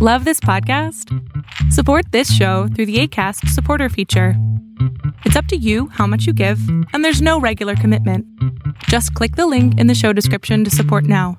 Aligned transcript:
Love 0.00 0.24
this 0.24 0.38
podcast? 0.38 1.12
Support 1.72 2.12
this 2.12 2.32
show 2.32 2.68
through 2.68 2.86
the 2.86 3.00
ACAST 3.00 3.48
supporter 3.48 3.88
feature. 3.88 4.34
It's 5.24 5.34
up 5.34 5.46
to 5.46 5.56
you 5.56 5.88
how 5.88 6.06
much 6.06 6.24
you 6.24 6.32
give, 6.32 6.60
and 6.92 7.04
there's 7.04 7.20
no 7.20 7.40
regular 7.40 7.74
commitment. 7.74 8.24
Just 8.84 9.12
click 9.14 9.34
the 9.34 9.48
link 9.48 9.76
in 9.80 9.88
the 9.88 9.96
show 9.96 10.12
description 10.12 10.62
to 10.62 10.70
support 10.70 11.02
now. 11.02 11.36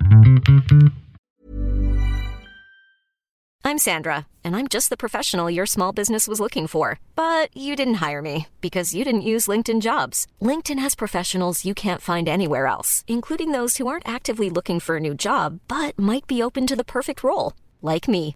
I'm 3.64 3.78
Sandra, 3.78 4.28
and 4.44 4.58
I'm 4.58 4.68
just 4.68 4.90
the 4.90 4.98
professional 4.98 5.50
your 5.50 5.66
small 5.66 5.94
business 5.94 6.28
was 6.28 6.42
looking 6.42 6.68
for. 6.68 7.00
But 7.16 7.56
you 7.56 7.78
didn't 7.78 8.02
hire 8.06 8.22
me 8.22 8.48
because 8.60 8.94
you 8.94 9.06
didn't 9.06 9.22
use 9.22 9.48
LinkedIn 9.48 9.80
jobs. 9.80 10.28
LinkedIn 10.42 10.80
has 10.80 10.96
professionals 10.96 11.64
you 11.64 11.74
can't 11.74 12.02
find 12.02 12.28
anywhere 12.28 12.68
else, 12.68 13.06
including 13.08 13.54
those 13.54 13.78
who 13.78 13.88
aren't 13.88 14.06
actively 14.06 14.50
looking 14.50 14.82
for 14.82 14.98
a 14.98 15.00
new 15.00 15.16
job 15.16 15.62
but 15.70 15.98
might 15.98 16.28
be 16.28 16.44
open 16.44 16.68
to 16.68 16.76
the 16.76 16.84
perfect 16.84 17.24
role, 17.24 17.54
like 17.82 18.10
me. 18.10 18.36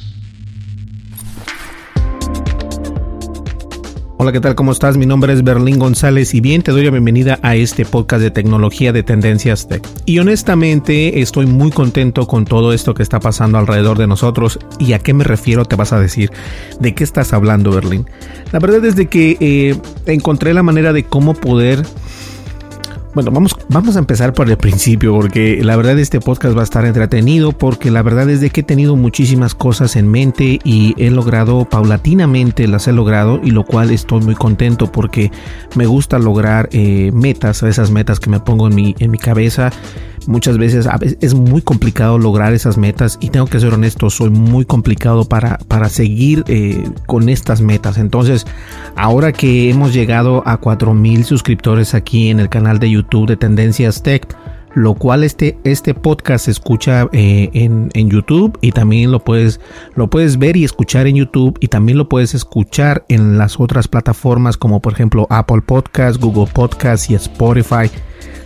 Hola, 4.23 4.31
¿qué 4.31 4.39
tal? 4.39 4.53
¿Cómo 4.53 4.71
estás? 4.71 4.97
Mi 4.97 5.07
nombre 5.07 5.33
es 5.33 5.43
Berlín 5.43 5.79
González 5.79 6.35
y 6.35 6.41
bien 6.41 6.61
te 6.61 6.71
doy 6.71 6.83
la 6.83 6.91
bienvenida 6.91 7.39
a 7.41 7.55
este 7.55 7.85
podcast 7.85 8.21
de 8.21 8.29
tecnología 8.29 8.93
de 8.93 9.01
Tendencias 9.01 9.67
Tech. 9.67 9.81
Y 10.05 10.19
honestamente 10.19 11.21
estoy 11.21 11.47
muy 11.47 11.71
contento 11.71 12.27
con 12.27 12.45
todo 12.45 12.71
esto 12.71 12.93
que 12.93 13.01
está 13.01 13.19
pasando 13.19 13.57
alrededor 13.57 13.97
de 13.97 14.05
nosotros. 14.05 14.59
¿Y 14.77 14.93
a 14.93 14.99
qué 14.99 15.15
me 15.15 15.23
refiero? 15.23 15.65
Te 15.65 15.75
vas 15.75 15.91
a 15.91 15.99
decir. 15.99 16.29
¿De 16.79 16.93
qué 16.93 17.03
estás 17.03 17.33
hablando, 17.33 17.71
Berlín? 17.71 18.05
La 18.51 18.59
verdad 18.59 18.85
es 18.85 18.95
de 18.95 19.07
que 19.07 19.37
eh, 19.39 19.75
encontré 20.05 20.53
la 20.53 20.61
manera 20.61 20.93
de 20.93 21.03
cómo 21.03 21.33
poder 21.33 21.81
bueno, 23.13 23.31
vamos, 23.31 23.55
vamos 23.67 23.95
a 23.95 23.99
empezar 23.99 24.33
por 24.33 24.49
el 24.49 24.57
principio 24.57 25.13
porque 25.13 25.63
la 25.63 25.75
verdad 25.75 25.99
este 25.99 26.19
podcast 26.19 26.55
va 26.55 26.61
a 26.61 26.63
estar 26.63 26.85
entretenido 26.85 27.51
porque 27.51 27.91
la 27.91 28.01
verdad 28.01 28.29
es 28.29 28.39
de 28.39 28.49
que 28.49 28.61
he 28.61 28.63
tenido 28.63 28.95
muchísimas 28.95 29.53
cosas 29.53 29.95
en 29.95 30.09
mente 30.09 30.59
y 30.63 30.93
he 30.97 31.09
logrado 31.09 31.65
paulatinamente 31.65 32.67
las 32.67 32.87
he 32.87 32.93
logrado 32.93 33.41
y 33.43 33.51
lo 33.51 33.65
cual 33.65 33.91
estoy 33.91 34.21
muy 34.21 34.35
contento 34.35 34.91
porque 34.91 35.31
me 35.75 35.85
gusta 35.85 36.19
lograr 36.19 36.69
eh, 36.71 37.11
metas, 37.13 37.63
esas 37.63 37.91
metas 37.91 38.19
que 38.19 38.29
me 38.29 38.39
pongo 38.39 38.67
en 38.67 38.75
mi, 38.75 38.95
en 38.99 39.11
mi 39.11 39.17
cabeza. 39.17 39.71
Muchas 40.27 40.57
veces, 40.57 40.87
es 41.19 41.33
muy 41.33 41.61
complicado 41.61 42.17
lograr 42.17 42.53
esas 42.53 42.77
metas 42.77 43.17
y 43.21 43.29
tengo 43.29 43.47
que 43.47 43.59
ser 43.59 43.73
honesto, 43.73 44.09
soy 44.09 44.29
muy 44.29 44.65
complicado 44.65 45.25
para, 45.25 45.57
para 45.67 45.89
seguir 45.89 46.43
eh, 46.47 46.83
con 47.07 47.29
estas 47.29 47.61
metas. 47.61 47.97
Entonces, 47.97 48.45
ahora 48.95 49.31
que 49.31 49.69
hemos 49.69 49.93
llegado 49.93 50.43
a 50.45 50.57
4000 50.57 51.25
suscriptores 51.25 51.95
aquí 51.95 52.29
en 52.29 52.39
el 52.39 52.49
canal 52.49 52.79
de 52.79 52.91
YouTube 52.91 53.27
de 53.27 53.37
Tendencias 53.37 54.03
Tech, 54.03 54.27
lo 54.73 54.95
cual 54.95 55.23
este, 55.23 55.57
este 55.63 55.93
podcast 55.93 56.45
se 56.45 56.51
escucha 56.51 57.07
eh, 57.11 57.49
en, 57.53 57.89
en, 57.93 58.09
YouTube 58.09 58.57
y 58.61 58.71
también 58.71 59.11
lo 59.11 59.19
puedes, 59.23 59.59
lo 59.95 60.09
puedes 60.09 60.37
ver 60.37 60.57
y 60.57 60.63
escuchar 60.63 61.07
en 61.07 61.15
YouTube 61.15 61.57
y 61.59 61.67
también 61.67 61.97
lo 61.97 62.07
puedes 62.07 62.33
escuchar 62.33 63.05
en 63.09 63.37
las 63.37 63.59
otras 63.59 63.87
plataformas 63.87 64.57
como 64.57 64.81
por 64.81 64.93
ejemplo 64.93 65.27
Apple 65.29 65.61
Podcast, 65.61 66.21
Google 66.21 66.51
Podcast 66.51 67.09
y 67.09 67.15
Spotify. 67.15 67.89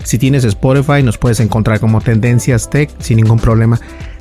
Si 0.04 0.20
tienes 0.20 0.44
Spotify 0.44 1.02
nos 1.04 1.18
puedes 1.18 1.40
encontrar 1.40 1.80
como 1.80 2.00
Tendencias 2.02 2.70
Tech 2.70 2.90
sin 3.00 3.18
ningún 3.18 3.40
problema. 3.40 3.80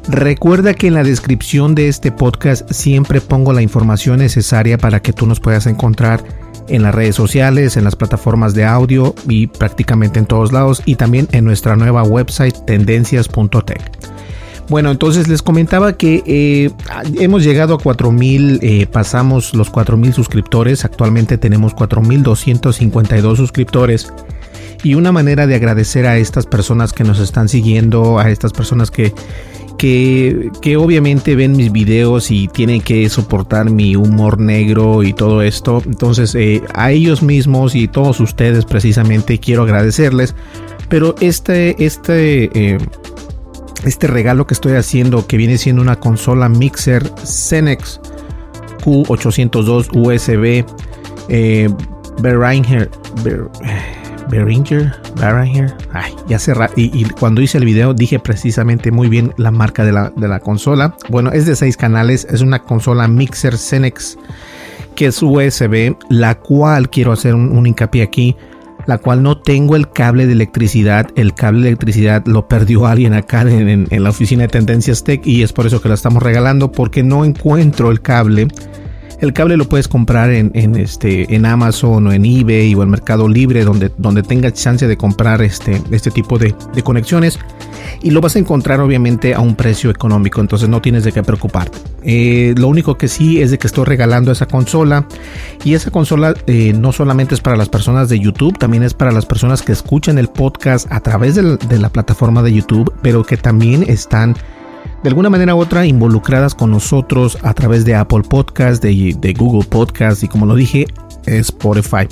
Recuerda 0.08 0.74
que 0.74 0.86
en 0.86 0.94
la 0.94 1.02
descripción 1.02 1.74
de 1.74 1.88
este 1.88 2.12
podcast 2.12 2.70
siempre 2.70 3.20
pongo 3.20 3.52
la 3.52 3.62
información 3.62 4.18
necesaria 4.18 4.76
para 4.76 5.00
que 5.00 5.12
tú 5.12 5.26
nos 5.26 5.40
puedas 5.40 5.66
encontrar 5.66 6.22
en 6.68 6.82
las 6.82 6.94
redes 6.94 7.14
sociales, 7.14 7.76
en 7.76 7.84
las 7.84 7.96
plataformas 7.96 8.54
de 8.54 8.64
audio 8.64 9.14
y 9.28 9.46
prácticamente 9.46 10.18
en 10.18 10.26
todos 10.26 10.52
lados 10.52 10.82
y 10.84 10.96
también 10.96 11.28
en 11.32 11.44
nuestra 11.44 11.76
nueva 11.76 12.02
website 12.02 12.54
tendencias.tech. 12.66 14.14
Bueno, 14.68 14.90
entonces 14.90 15.28
les 15.28 15.42
comentaba 15.42 15.92
que 15.94 16.22
eh, 16.26 16.70
hemos 17.20 17.44
llegado 17.44 17.74
a 17.74 17.78
4000, 17.78 18.60
eh, 18.62 18.86
pasamos 18.86 19.54
los 19.54 19.68
4000 19.68 20.14
suscriptores, 20.14 20.84
actualmente 20.84 21.36
tenemos 21.36 21.74
4252 21.74 23.36
suscriptores. 23.36 24.12
Y 24.82 24.94
una 24.94 25.12
manera 25.12 25.46
de 25.46 25.54
agradecer 25.54 26.06
a 26.06 26.18
estas 26.18 26.44
personas 26.44 26.92
que 26.92 27.04
nos 27.04 27.18
están 27.18 27.48
siguiendo, 27.48 28.18
a 28.18 28.30
estas 28.30 28.52
personas 28.52 28.90
que, 28.90 29.14
que, 29.78 30.50
que, 30.60 30.76
obviamente 30.76 31.36
ven 31.36 31.56
mis 31.56 31.72
videos 31.72 32.30
y 32.30 32.48
tienen 32.48 32.80
que 32.80 33.08
soportar 33.08 33.70
mi 33.70 33.96
humor 33.96 34.38
negro 34.38 35.02
y 35.02 35.12
todo 35.12 35.42
esto. 35.42 35.82
Entonces 35.84 36.34
eh, 36.34 36.62
a 36.74 36.90
ellos 36.90 37.22
mismos 37.22 37.74
y 37.74 37.88
todos 37.88 38.20
ustedes 38.20 38.64
precisamente 38.64 39.38
quiero 39.38 39.62
agradecerles. 39.62 40.34
Pero 40.88 41.14
este, 41.20 41.84
este, 41.84 42.50
eh, 42.54 42.78
este 43.84 44.06
regalo 44.06 44.46
que 44.46 44.54
estoy 44.54 44.72
haciendo 44.72 45.26
que 45.26 45.36
viene 45.36 45.58
siendo 45.58 45.82
una 45.82 45.96
consola 45.96 46.48
Mixer 46.48 47.10
Cenex 47.24 48.00
Q802 48.84 49.88
USB 49.94 50.64
eh, 51.28 51.68
Behringer, 54.30 54.92
Behringer, 55.20 55.74
ay, 55.92 56.12
ya 56.28 56.38
cerra 56.38 56.70
y, 56.76 57.04
cuando 57.04 57.40
hice 57.40 57.58
el 57.58 57.64
video 57.64 57.94
dije 57.94 58.18
precisamente 58.18 58.90
muy 58.90 59.08
bien 59.08 59.32
la 59.36 59.50
marca 59.50 59.84
de 59.84 59.92
la, 59.92 60.12
de 60.16 60.28
la 60.28 60.40
consola. 60.40 60.96
Bueno, 61.08 61.30
es 61.32 61.46
de 61.46 61.56
6 61.56 61.76
canales, 61.76 62.26
es 62.30 62.40
una 62.40 62.62
consola 62.62 63.08
Mixer 63.08 63.56
Cenex 63.56 64.18
que 64.94 65.06
es 65.06 65.22
USB, 65.22 65.96
la 66.08 66.36
cual 66.36 66.88
quiero 66.88 67.12
hacer 67.12 67.34
un, 67.34 67.56
un 67.56 67.66
hincapié 67.66 68.02
aquí 68.02 68.36
la 68.86 68.98
cual 68.98 69.22
no 69.22 69.38
tengo 69.38 69.76
el 69.76 69.90
cable 69.90 70.26
de 70.26 70.32
electricidad. 70.32 71.08
El 71.16 71.34
cable 71.34 71.62
de 71.62 71.68
electricidad 71.68 72.24
lo 72.26 72.48
perdió 72.48 72.86
alguien 72.86 73.14
acá 73.14 73.42
en, 73.42 73.68
en, 73.68 73.86
en, 73.90 74.02
la 74.02 74.10
oficina 74.10 74.42
de 74.42 74.48
Tendencias 74.48 75.04
Tech 75.04 75.26
y 75.26 75.42
es 75.42 75.52
por 75.52 75.66
eso 75.66 75.80
que 75.80 75.88
la 75.88 75.94
estamos 75.94 76.22
regalando 76.22 76.70
porque 76.70 77.02
no 77.02 77.24
encuentro 77.24 77.90
el 77.90 78.00
cable. 78.00 78.48
El 79.20 79.32
cable 79.32 79.56
lo 79.56 79.68
puedes 79.68 79.88
comprar 79.88 80.30
en, 80.30 80.52
este, 80.76 81.34
en 81.34 81.46
Amazon 81.46 82.06
o 82.06 82.12
en 82.12 82.24
eBay 82.24 82.74
o 82.74 82.82
en 82.82 82.90
Mercado 82.90 83.28
Libre 83.28 83.64
donde, 83.64 83.90
donde 83.96 84.22
tengas 84.22 84.54
chance 84.54 84.86
de 84.86 84.96
comprar 84.96 85.42
este, 85.42 85.80
este 85.90 86.10
tipo 86.10 86.38
de, 86.38 86.54
conexiones 86.82 87.38
y 88.02 88.10
lo 88.10 88.20
vas 88.20 88.36
a 88.36 88.38
encontrar 88.38 88.80
obviamente 88.80 89.34
a 89.34 89.40
un 89.40 89.54
precio 89.54 89.90
económico, 89.90 90.40
entonces 90.40 90.68
no 90.68 90.82
tienes 90.82 91.04
de 91.04 91.12
qué 91.12 91.22
preocuparte. 91.22 91.78
Eh, 92.02 92.54
lo 92.56 92.68
único 92.68 92.98
que 92.98 93.08
sí 93.08 93.40
es 93.40 93.50
de 93.50 93.58
que 93.58 93.66
estoy 93.66 93.84
regalando 93.84 94.30
esa 94.32 94.46
consola 94.46 95.06
y 95.64 95.74
esa 95.74 95.90
consola 95.90 96.34
eh, 96.46 96.72
no 96.74 96.92
solamente 96.92 97.34
es 97.34 97.40
para 97.40 97.56
las 97.56 97.68
personas 97.68 98.08
de 98.08 98.20
YouTube, 98.20 98.58
también 98.58 98.82
es 98.82 98.94
para 98.94 99.12
las 99.12 99.24
personas 99.24 99.62
que 99.62 99.72
escuchan 99.72 100.18
el 100.18 100.28
podcast 100.28 100.90
a 100.92 101.00
través 101.00 101.34
de 101.34 101.78
la 101.78 101.88
plataforma 101.88 102.42
de 102.42 102.52
YouTube, 102.52 102.92
pero 103.02 103.24
que 103.24 103.36
también 103.36 103.84
están 103.88 104.34
de 105.04 105.10
alguna 105.10 105.28
manera 105.28 105.54
u 105.54 105.58
otra 105.58 105.84
involucradas 105.84 106.54
con 106.54 106.70
nosotros 106.70 107.36
a 107.42 107.52
través 107.52 107.84
de 107.84 107.94
Apple 107.94 108.22
Podcast, 108.26 108.82
de, 108.82 109.34
Google 109.38 109.68
Podcast 109.68 110.22
y 110.22 110.28
como 110.28 110.46
lo 110.46 110.54
dije, 110.54 110.86
Spotify. 111.26 112.08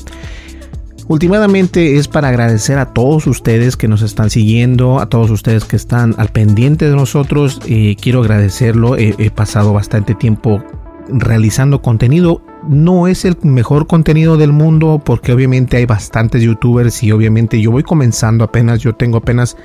Últimamente 1.09 1.97
es 1.97 2.07
para 2.07 2.29
agradecer 2.29 2.77
a 2.77 2.93
todos 2.93 3.27
ustedes 3.27 3.79
que 3.79 3.89
nos 3.89 4.03
están 4.03 4.29
siguiendo, 4.29 5.01
a 5.01 5.09
todos 5.09 5.31
ustedes 5.31 5.65
que 5.65 5.75
están 5.75 6.15
al 6.19 6.29
pendiente 6.29 6.85
de 6.85 6.95
nosotros. 6.95 7.61
Quiero 7.99 8.21
agradecerlo. 8.21 8.99
He, 8.99 9.15
he 9.17 9.31
pasado 9.31 9.73
bastante 9.73 10.15
tiempo 10.15 10.63
realizando 11.09 11.81
contenido. 11.81 12.43
No 12.69 13.09
es 13.09 13.25
el 13.25 13.39
mejor 13.43 13.87
contenido 13.87 14.37
del 14.37 14.53
mundo 14.53 15.01
porque 15.03 15.33
obviamente 15.33 15.79
hay 15.79 15.87
bastantes 15.87 16.43
youtubers 16.43 17.03
y 17.03 17.11
obviamente 17.11 17.59
yo 17.59 17.71
voy 17.71 17.85
comenzando 17.85 18.45
apenas. 18.45 18.81
Yo 18.81 18.95
tengo 18.95 19.17
apenas 19.17 19.57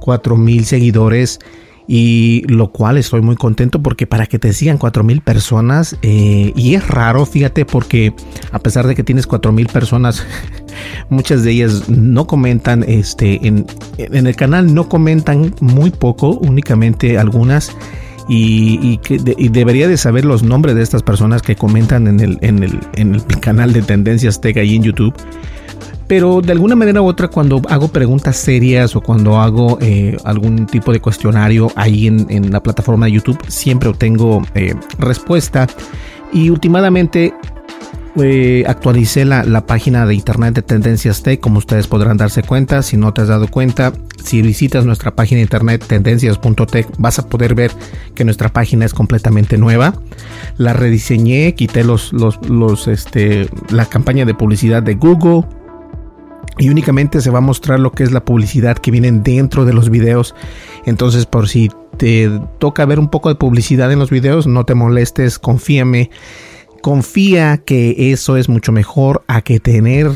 4000 0.00 0.64
seguidores 0.64 1.40
y 1.86 2.44
lo 2.48 2.70
cual 2.70 2.96
estoy 2.96 3.20
muy 3.20 3.36
contento 3.36 3.82
porque 3.82 4.06
para 4.06 4.26
que 4.26 4.38
te 4.38 4.52
sigan 4.52 4.78
4000 4.78 5.20
personas 5.20 5.96
eh, 6.02 6.52
y 6.56 6.74
es 6.74 6.88
raro 6.88 7.26
fíjate 7.26 7.64
porque 7.64 8.14
a 8.52 8.58
pesar 8.58 8.86
de 8.86 8.94
que 8.94 9.04
tienes 9.04 9.26
4000 9.26 9.66
personas 9.66 10.24
muchas 11.10 11.44
de 11.44 11.50
ellas 11.50 11.88
no 11.88 12.26
comentan 12.26 12.84
este 12.84 13.46
en, 13.46 13.66
en, 13.98 14.26
el 14.26 14.36
canal 14.36 14.72
no 14.72 14.88
comentan 14.88 15.54
muy 15.60 15.90
poco 15.90 16.30
únicamente 16.30 17.18
algunas 17.18 17.76
y, 18.26 18.96
que 18.98 19.18
debería 19.18 19.86
de 19.86 19.98
saber 19.98 20.24
los 20.24 20.42
nombres 20.42 20.74
de 20.74 20.82
estas 20.82 21.02
personas 21.02 21.42
que 21.42 21.56
comentan 21.56 22.06
en 22.06 22.20
el, 22.20 22.38
en 22.40 22.62
el, 22.62 22.80
en 22.94 23.16
el 23.16 23.40
canal 23.40 23.74
de 23.74 23.82
Tendencias 23.82 24.40
Tech 24.40 24.56
ahí 24.56 24.76
en 24.76 24.82
YouTube 24.82 25.14
pero 26.06 26.40
de 26.40 26.52
alguna 26.52 26.76
manera 26.76 27.00
u 27.00 27.06
otra 27.06 27.28
cuando 27.28 27.62
hago 27.68 27.88
preguntas 27.88 28.36
serias 28.36 28.94
o 28.96 29.00
cuando 29.00 29.38
hago 29.38 29.78
eh, 29.80 30.16
algún 30.24 30.66
tipo 30.66 30.92
de 30.92 31.00
cuestionario 31.00 31.70
ahí 31.76 32.06
en, 32.06 32.50
la 32.50 32.62
plataforma 32.62 33.06
de 33.06 33.12
YouTube 33.12 33.38
siempre 33.48 33.88
obtengo 33.88 34.42
eh, 34.54 34.74
respuesta. 34.98 35.66
Y 36.32 36.50
últimamente 36.50 37.32
eh, 38.16 38.64
actualicé 38.66 39.24
la, 39.24 39.66
página 39.66 40.06
de 40.06 40.14
internet 40.14 40.54
de 40.54 40.62
Tendencias 40.62 41.22
Tech 41.22 41.40
como 41.40 41.58
ustedes 41.58 41.86
podrán 41.86 42.16
darse 42.16 42.42
cuenta. 42.42 42.82
Si 42.82 42.96
no 42.96 43.12
te 43.12 43.22
has 43.22 43.28
dado 43.28 43.48
cuenta 43.48 43.92
si 44.22 44.40
visitas 44.42 44.84
nuestra 44.84 45.14
página 45.14 45.38
de 45.38 45.42
internet 45.42 45.84
tendencias.tech 45.86 46.88
vas 46.98 47.18
a 47.18 47.28
poder 47.28 47.54
ver 47.54 47.72
que 48.14 48.24
nuestra 48.24 48.50
página 48.50 48.84
es 48.84 48.94
completamente 48.94 49.58
nueva. 49.58 49.94
La 50.56 50.72
rediseñé 50.72 51.54
quité 51.54 51.84
los, 51.84 52.12
los 52.12 52.88
este, 52.88 53.48
la 53.70 53.86
campaña 53.86 54.24
de 54.24 54.34
publicidad 54.34 54.82
de 54.82 54.94
Google 54.94 55.44
y 56.58 56.68
únicamente 56.68 57.20
se 57.20 57.30
va 57.30 57.38
a 57.38 57.42
mostrar 57.42 57.80
lo 57.80 57.92
que 57.92 58.04
es 58.04 58.12
la 58.12 58.24
publicidad 58.24 58.78
que 58.78 58.90
viene 58.90 59.10
dentro 59.12 59.64
de 59.64 59.72
los 59.72 59.90
videos. 59.90 60.34
Entonces, 60.86 61.26
por 61.26 61.48
si 61.48 61.70
te 61.96 62.30
toca 62.58 62.84
ver 62.84 62.98
un 62.98 63.08
poco 63.08 63.28
de 63.28 63.34
publicidad 63.34 63.90
en 63.92 63.98
los 63.98 64.10
videos, 64.10 64.46
no 64.46 64.64
te 64.64 64.74
molestes, 64.74 65.38
confíame. 65.38 66.10
Confía 66.82 67.58
que 67.64 68.12
eso 68.12 68.36
es 68.36 68.48
mucho 68.48 68.70
mejor 68.70 69.24
a 69.26 69.40
que 69.40 69.58
tener 69.58 70.10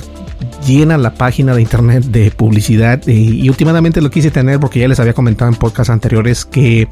llena 0.66 0.98
la 0.98 1.14
página 1.14 1.54
de 1.54 1.62
internet 1.62 2.04
de 2.04 2.30
publicidad. 2.30 3.06
Y, 3.06 3.42
y 3.42 3.48
últimamente 3.48 4.02
lo 4.02 4.10
quise 4.10 4.30
tener 4.30 4.60
porque 4.60 4.80
ya 4.80 4.88
les 4.88 5.00
había 5.00 5.14
comentado 5.14 5.50
en 5.50 5.56
podcasts 5.56 5.90
anteriores 5.90 6.44
que 6.44 6.86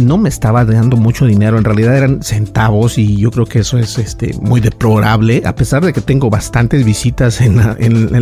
no 0.00 0.18
me 0.18 0.28
estaba 0.28 0.64
dando 0.64 0.96
mucho 0.96 1.26
dinero, 1.26 1.58
en 1.58 1.64
realidad 1.64 1.96
eran 1.96 2.22
centavos 2.22 2.98
y 2.98 3.16
yo 3.16 3.30
creo 3.30 3.46
que 3.46 3.60
eso 3.60 3.78
es 3.78 3.98
este, 3.98 4.34
muy 4.40 4.60
deplorable, 4.60 5.42
a 5.44 5.54
pesar 5.54 5.84
de 5.84 5.92
que 5.92 6.00
tengo 6.00 6.30
bastantes 6.30 6.84
visitas 6.84 7.40
en 7.40 7.56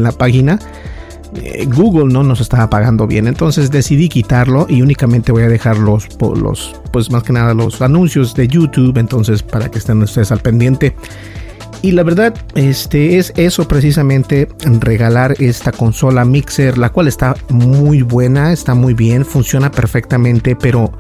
la, 0.03 0.13
página. 0.13 0.59
Eh, 1.43 1.67
Google 1.67 2.13
no 2.13 2.23
nos 2.23 2.41
estaba 2.41 2.71
pagando 2.71 3.07
bien, 3.07 3.27
entonces 3.27 3.71
decidí 3.71 4.09
quitarlo 4.09 4.67
y 4.69 4.83
únicamente 4.83 5.33
voy 5.33 5.43
a 5.43 5.49
dejar 5.49 5.79
los, 5.79 6.09
los, 6.21 6.81
pues 6.93 7.11
más 7.11 7.23
que 7.23 7.33
nada 7.33 7.53
los 7.53 7.83
anuncios 7.83 8.35
de 8.35 8.49
YouTube, 8.49 8.97
entonces 8.99 9.43
para 9.43 9.71
que 9.71 9.79
estén 9.79 10.03
ustedes 10.03 10.33
al 10.33 10.41
pendiente. 10.41 10.95
Y 11.83 11.93
la 11.93 12.03
verdad, 12.03 12.35
este 12.55 13.19
es 13.19 13.33
eso 13.37 13.69
precisamente, 13.69 14.49
regalar 14.81 15.35
esta 15.39 15.73
consola 15.73 16.25
Mixer, 16.25 16.79
la 16.79 16.91
cual 16.91 17.07
está 17.07 17.37
muy 17.49 18.03
buena, 18.03 18.53
está 18.53 18.75
muy 18.75 18.95
bien, 18.95 19.25
funciona 19.25 19.71
perfectamente, 19.71 20.57
pero 20.57 20.93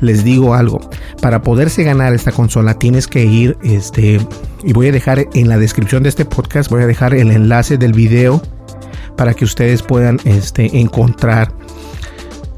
les 0.00 0.24
digo 0.24 0.54
algo, 0.54 0.80
para 1.22 1.42
poderse 1.42 1.82
ganar 1.82 2.12
esta 2.12 2.32
consola 2.32 2.74
tienes 2.74 3.06
que 3.06 3.24
ir, 3.24 3.56
este, 3.62 4.20
y 4.62 4.72
voy 4.72 4.88
a 4.88 4.92
dejar 4.92 5.26
en 5.32 5.48
la 5.48 5.56
descripción 5.56 6.02
de 6.02 6.10
este 6.10 6.24
podcast, 6.24 6.70
voy 6.70 6.82
a 6.82 6.86
dejar 6.86 7.14
el 7.14 7.30
enlace 7.30 7.78
del 7.78 7.92
video 7.92 8.42
para 9.16 9.34
que 9.34 9.44
ustedes 9.44 9.82
puedan 9.82 10.18
este, 10.24 10.78
encontrar 10.78 11.52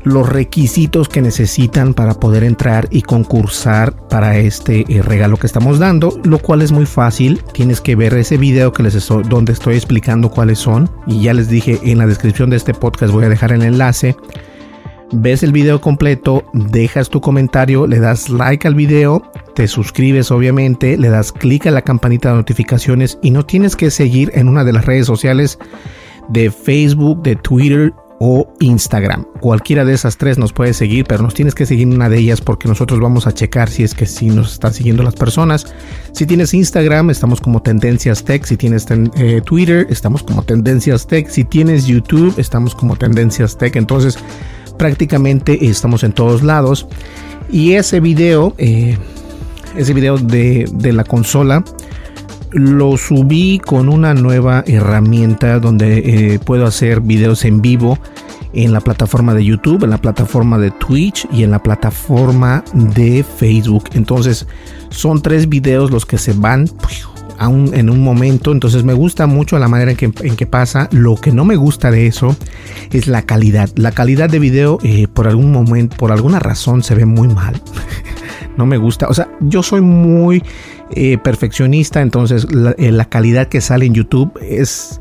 los 0.06 0.28
requisitos 0.28 1.08
que 1.08 1.20
necesitan 1.20 1.92
para 1.92 2.14
poder 2.14 2.44
entrar 2.44 2.86
y 2.92 3.02
concursar 3.02 3.92
para 4.08 4.38
este 4.38 4.84
eh, 4.88 5.02
regalo 5.02 5.36
que 5.36 5.48
estamos 5.48 5.80
dando, 5.80 6.16
lo 6.22 6.38
cual 6.38 6.62
es 6.62 6.70
muy 6.70 6.86
fácil. 6.86 7.42
Tienes 7.52 7.80
que 7.80 7.96
ver 7.96 8.14
ese 8.14 8.36
video 8.36 8.72
que 8.72 8.84
les 8.84 9.08
donde 9.28 9.52
estoy 9.52 9.74
explicando 9.74 10.30
cuáles 10.30 10.60
son 10.60 10.88
y 11.08 11.22
ya 11.22 11.34
les 11.34 11.48
dije 11.48 11.80
en 11.82 11.98
la 11.98 12.06
descripción 12.06 12.50
de 12.50 12.56
este 12.56 12.72
podcast 12.72 13.12
voy 13.12 13.24
a 13.24 13.28
dejar 13.28 13.50
el 13.50 13.62
enlace. 13.62 14.14
Ves 15.10 15.42
el 15.42 15.50
video 15.50 15.80
completo, 15.80 16.44
dejas 16.52 17.10
tu 17.10 17.20
comentario, 17.20 17.88
le 17.88 17.98
das 17.98 18.28
like 18.28 18.66
al 18.66 18.76
video, 18.76 19.28
te 19.56 19.66
suscribes 19.66 20.30
obviamente, 20.30 20.96
le 20.96 21.08
das 21.08 21.32
clic 21.32 21.66
a 21.66 21.72
la 21.72 21.82
campanita 21.82 22.30
de 22.30 22.36
notificaciones 22.36 23.18
y 23.22 23.32
no 23.32 23.44
tienes 23.44 23.74
que 23.74 23.90
seguir 23.90 24.30
en 24.34 24.48
una 24.48 24.62
de 24.62 24.72
las 24.72 24.84
redes 24.84 25.06
sociales 25.06 25.58
de 26.28 26.52
Facebook, 26.52 27.22
de 27.22 27.34
Twitter 27.34 27.92
o 28.18 28.52
Instagram. 28.60 29.26
Cualquiera 29.40 29.84
de 29.84 29.94
esas 29.94 30.16
tres 30.16 30.38
nos 30.38 30.52
puede 30.52 30.72
seguir, 30.72 31.04
pero 31.06 31.22
nos 31.22 31.34
tienes 31.34 31.54
que 31.54 31.66
seguir 31.66 31.86
una 31.86 32.08
de 32.08 32.18
ellas 32.18 32.40
porque 32.40 32.68
nosotros 32.68 33.00
vamos 33.00 33.26
a 33.26 33.32
checar 33.32 33.68
si 33.68 33.82
es 33.82 33.94
que 33.94 34.06
si 34.06 34.26
nos 34.26 34.54
están 34.54 34.72
siguiendo 34.72 35.02
las 35.02 35.14
personas. 35.14 35.66
Si 36.12 36.26
tienes 36.26 36.54
Instagram, 36.54 37.10
estamos 37.10 37.40
como 37.40 37.62
Tendencias 37.62 38.24
Tech. 38.24 38.44
Si 38.44 38.56
tienes 38.56 38.86
eh, 38.90 39.42
Twitter, 39.44 39.86
estamos 39.90 40.22
como 40.22 40.42
Tendencias 40.42 41.06
Tech. 41.06 41.28
Si 41.28 41.44
tienes 41.44 41.86
YouTube, 41.86 42.34
estamos 42.38 42.74
como 42.74 42.96
Tendencias 42.96 43.58
Tech. 43.58 43.76
Entonces, 43.76 44.18
prácticamente 44.78 45.66
estamos 45.66 46.02
en 46.04 46.12
todos 46.12 46.42
lados. 46.42 46.86
Y 47.50 47.74
ese 47.74 48.00
video, 48.00 48.54
eh, 48.58 48.96
ese 49.76 49.92
video 49.92 50.18
de, 50.18 50.68
de 50.72 50.92
la 50.92 51.04
consola, 51.04 51.64
lo 52.56 52.96
subí 52.96 53.58
con 53.58 53.90
una 53.90 54.14
nueva 54.14 54.64
herramienta 54.66 55.60
donde 55.60 55.98
eh, 56.34 56.38
puedo 56.38 56.64
hacer 56.64 57.02
videos 57.02 57.44
en 57.44 57.60
vivo 57.60 57.98
en 58.54 58.72
la 58.72 58.80
plataforma 58.80 59.34
de 59.34 59.44
YouTube, 59.44 59.84
en 59.84 59.90
la 59.90 59.98
plataforma 59.98 60.56
de 60.56 60.70
Twitch 60.70 61.28
y 61.30 61.42
en 61.42 61.50
la 61.50 61.62
plataforma 61.62 62.64
de 62.72 63.22
Facebook. 63.22 63.90
Entonces 63.92 64.46
son 64.88 65.20
tres 65.20 65.50
videos 65.50 65.90
los 65.90 66.06
que 66.06 66.16
se 66.16 66.32
van 66.32 66.66
en 67.38 67.90
un 67.90 68.02
momento. 68.02 68.52
Entonces 68.52 68.84
me 68.84 68.92
gusta 68.92 69.26
mucho 69.26 69.58
la 69.58 69.68
manera 69.68 69.92
en 69.92 70.36
que, 70.36 70.46
pasa. 70.46 70.88
Lo 70.92 71.16
que 71.16 71.32
no 71.32 71.44
me 71.44 71.56
gusta 71.56 71.90
de 71.90 72.06
eso 72.06 72.36
es 72.92 73.06
la 73.06 73.22
calidad. 73.22 73.70
La 73.76 73.92
calidad 73.92 74.28
de 74.28 74.38
video 74.38 74.78
eh, 74.82 75.06
por 75.12 75.28
algún 75.28 75.52
momento, 75.52 75.96
por 75.96 76.12
alguna 76.12 76.38
razón 76.38 76.82
se 76.82 76.94
ve 76.94 77.04
muy 77.04 77.28
mal. 77.28 77.60
no 78.56 78.66
me 78.66 78.76
gusta. 78.76 79.08
O 79.08 79.14
sea, 79.14 79.28
yo 79.40 79.62
soy 79.62 79.80
muy 79.80 80.42
eh, 80.90 81.18
perfeccionista, 81.18 82.00
entonces 82.00 82.46
eh, 82.78 82.92
la, 82.92 83.04
calidad 83.06 83.48
que 83.48 83.60
sale 83.60 83.86
en 83.86 83.94
YouTube 83.94 84.38
es, 84.40 85.00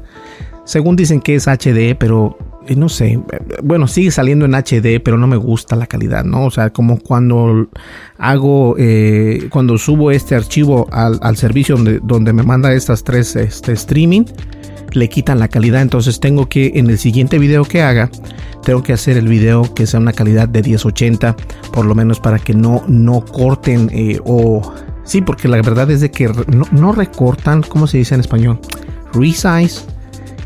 según 0.65 0.95
dicen 0.95 1.21
que 1.21 1.35
es 1.35 1.47
HD, 1.47 1.95
pero 1.97 2.37
no 2.75 2.89
sé, 2.89 3.19
bueno, 3.63 3.87
sigue 3.87 4.11
saliendo 4.11 4.45
en 4.45 4.55
HD, 4.55 5.01
pero 5.03 5.17
no 5.17 5.27
me 5.27 5.37
gusta 5.37 5.75
la 5.75 5.87
calidad, 5.87 6.23
¿no? 6.23 6.45
O 6.45 6.51
sea, 6.51 6.71
como 6.71 6.99
cuando 6.99 7.67
hago, 8.17 8.75
cuando 9.49 9.77
subo 9.77 10.11
este 10.11 10.35
archivo 10.35 10.87
al, 10.91 11.37
servicio 11.37 11.75
donde, 11.75 11.99
donde, 12.01 12.33
me 12.33 12.43
manda 12.43 12.73
estas 12.73 13.03
tres 13.03 13.35
este, 13.35 13.73
streaming, 13.73 14.25
le 14.93 15.09
quitan 15.09 15.39
la 15.39 15.47
calidad, 15.47 15.81
entonces 15.81 16.19
tengo 16.19 16.47
que 16.47 16.71
en 16.75 16.89
el 16.89 16.97
siguiente 16.97 17.37
video 17.37 17.65
que 17.65 17.81
haga, 17.81 18.09
tengo 18.63 18.81
que 18.81 18.93
hacer 18.93 19.17
el 19.17 19.27
video 19.27 19.73
que 19.73 19.85
sea 19.85 19.99
una 19.99 20.13
calidad 20.13 20.47
de 20.47 20.63
1080, 20.63 21.35
por 21.71 21.85
lo 21.85 21.93
menos 21.93 22.19
para 22.19 22.39
que 22.39 22.53
no, 22.53 22.83
no 22.87 23.23
corten 23.25 23.89
o 24.25 24.61
Sí, 25.05 25.21
porque 25.21 25.47
la 25.47 25.57
verdad 25.57 25.89
es 25.91 26.01
de 26.01 26.09
que 26.11 26.29
no, 26.71 26.91
recortan, 26.91 27.61
¿cómo 27.61 27.85
se 27.85 27.99
dice 27.99 28.15
en 28.15 28.21
español? 28.21 28.59
Resize, 29.13 29.85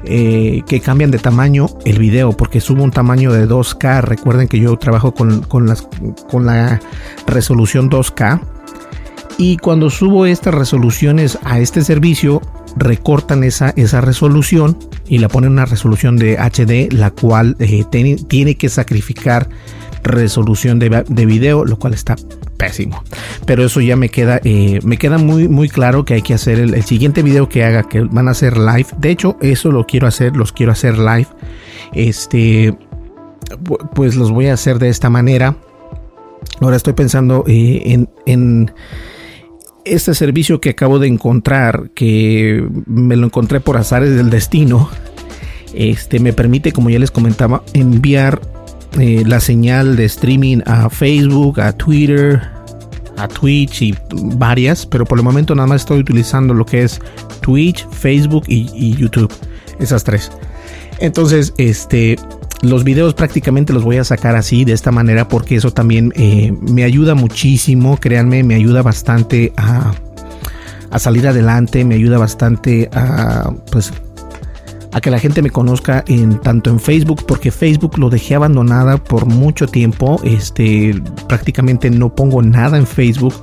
eh, 0.04 0.62
que 0.68 0.80
cambian 0.80 1.12
de 1.12 1.20
tamaño 1.20 1.68
el 1.86 2.00
video, 2.00 2.32
porque 2.32 2.62
subo 2.62 2.84
un 2.84 2.92
tamaño 2.92 3.32
de 3.32 3.48
2K. 3.48 4.02
Recuerden 4.02 4.48
que 4.48 4.60
yo 4.60 4.78
trabajo 4.78 5.14
con, 5.14 5.68
las, 5.68 5.88
con 6.30 6.46
la 6.46 6.80
resolución 7.28 7.90
2K. 7.90 8.42
Y 9.38 9.58
cuando 9.58 9.90
subo 9.90 10.26
estas 10.26 10.54
resoluciones 10.54 11.40
a 11.44 11.60
este 11.60 11.82
servicio, 11.84 12.42
recortan 12.76 13.44
esa, 13.44 13.70
esa 13.72 14.02
resolución 14.02 14.78
y 15.08 15.20
la 15.20 15.30
ponen 15.30 15.52
una 15.52 15.66
resolución 15.66 16.18
de 16.18 16.38
HD, 16.38 16.94
la 16.94 17.12
cual 17.12 17.56
eh, 17.60 17.86
tiene 17.90 18.56
que 18.56 18.70
sacrificar 18.70 19.50
resolución 20.04 20.80
de, 20.80 21.04
de 21.08 21.26
video, 21.26 21.66
lo 21.66 21.78
cual 21.78 21.94
está 21.94 22.16
pésimo. 22.60 23.04
Pero 23.46 23.64
eso 23.64 23.82
ya 23.82 23.96
me 23.96 24.10
queda, 24.10 24.40
eh, 24.44 24.80
me 24.84 24.98
queda 24.98 25.18
muy, 25.18 25.48
muy 25.48 25.70
claro 25.70 26.06
que 26.06 26.16
hay 26.16 26.22
que 26.22 26.36
hacer 26.36 26.60
el, 26.60 26.84
siguiente 26.84 27.24
video 27.24 27.50
que 27.50 27.64
haga, 27.64 27.84
que 27.84 28.02
van 28.02 28.28
a 28.28 28.32
hacer 28.32 28.58
live. 28.58 28.88
De 28.98 29.10
hecho, 29.10 29.38
eso 29.42 29.72
lo 29.72 29.88
quiero 29.88 30.06
hacer, 30.08 30.36
los 30.36 30.52
quiero 30.52 30.74
hacer 30.74 31.00
live. 31.00 31.28
Este, 31.94 32.78
pues 33.96 34.16
los 34.16 34.32
voy 34.32 34.48
a 34.48 34.54
hacer 34.54 34.78
de 34.78 34.90
esta 34.90 35.10
manera. 35.10 35.56
Ahora 36.60 36.76
estoy 36.76 36.94
pensando 36.94 37.46
eh, 37.48 37.82
en, 37.86 38.10
en 38.26 38.72
este 39.86 40.14
servicio 40.14 40.60
que 40.60 40.72
acabo 40.72 41.00
de 41.00 41.08
encontrar, 41.08 41.92
que 41.96 42.68
me 42.86 43.16
lo 43.16 43.26
encontré 43.26 43.62
por 43.62 43.78
azares 43.78 44.16
del 44.16 44.30
destino. 44.30 44.90
Este 45.74 46.20
me 46.20 46.34
permite, 46.34 46.72
como 46.72 46.90
ya 46.90 47.00
les 47.00 47.12
comentaba, 47.12 47.64
enviar 47.74 48.42
eh, 48.98 49.24
la 49.26 49.40
señal 49.40 49.96
de 49.96 50.06
streaming 50.06 50.60
a 50.66 50.90
Facebook, 50.90 51.62
a 51.62 51.74
Twitter, 51.74 52.42
a 53.20 53.28
Twitch 53.28 53.82
y 53.82 53.96
varias, 54.12 54.86
pero 54.86 55.06
por 55.06 55.18
el 55.20 55.24
momento 55.24 55.54
nada 55.54 55.68
más 55.68 55.82
estoy 55.82 56.00
utilizando 56.00 56.54
lo 56.54 56.66
que 56.66 56.84
es 56.84 57.00
Twitch, 57.42 57.88
Facebook 57.90 58.46
y, 58.48 58.96
YouTube, 58.96 59.32
esas 59.80 60.04
tres. 60.04 60.32
Entonces, 61.00 61.54
este, 61.58 62.18
los 62.62 62.84
videos 62.84 63.14
prácticamente 63.14 63.74
los 63.74 63.84
voy 63.84 63.98
a 63.98 64.04
sacar 64.04 64.36
así, 64.36 64.66
de 64.66 64.74
esta 64.74 64.92
manera, 64.92 65.28
porque 65.28 65.56
eso 65.56 65.72
también 65.72 66.12
eh, 66.16 66.54
me 66.62 66.84
ayuda 66.84 67.16
muchísimo, 67.16 67.98
créanme, 67.98 68.44
me 68.44 68.56
ayuda 68.56 68.82
bastante 68.82 69.54
a, 69.58 69.94
a 70.90 71.00
salir 71.00 71.28
adelante, 71.28 71.86
me 71.86 71.96
ayuda 71.96 72.18
bastante 72.18 72.90
a, 72.94 73.52
pues, 73.72 73.94
a 74.92 75.02
que 75.02 75.12
la 75.12 75.20
gente 75.20 75.42
me 75.42 75.52
conozca 75.52 76.04
en 76.08 76.40
tanto 76.40 76.70
en 76.70 76.80
Facebook 76.80 77.24
porque 77.28 77.52
Facebook 77.52 77.98
lo 77.98 78.10
dejé 78.10 78.36
abandonada 78.36 78.98
por 78.98 79.26
mucho 79.26 79.68
tiempo. 79.68 80.20
Este 80.24 81.00
prácticamente 81.28 81.90
no 81.90 82.14
pongo 82.14 82.42
nada 82.42 82.78
en 82.78 82.88
Facebook. 82.88 83.36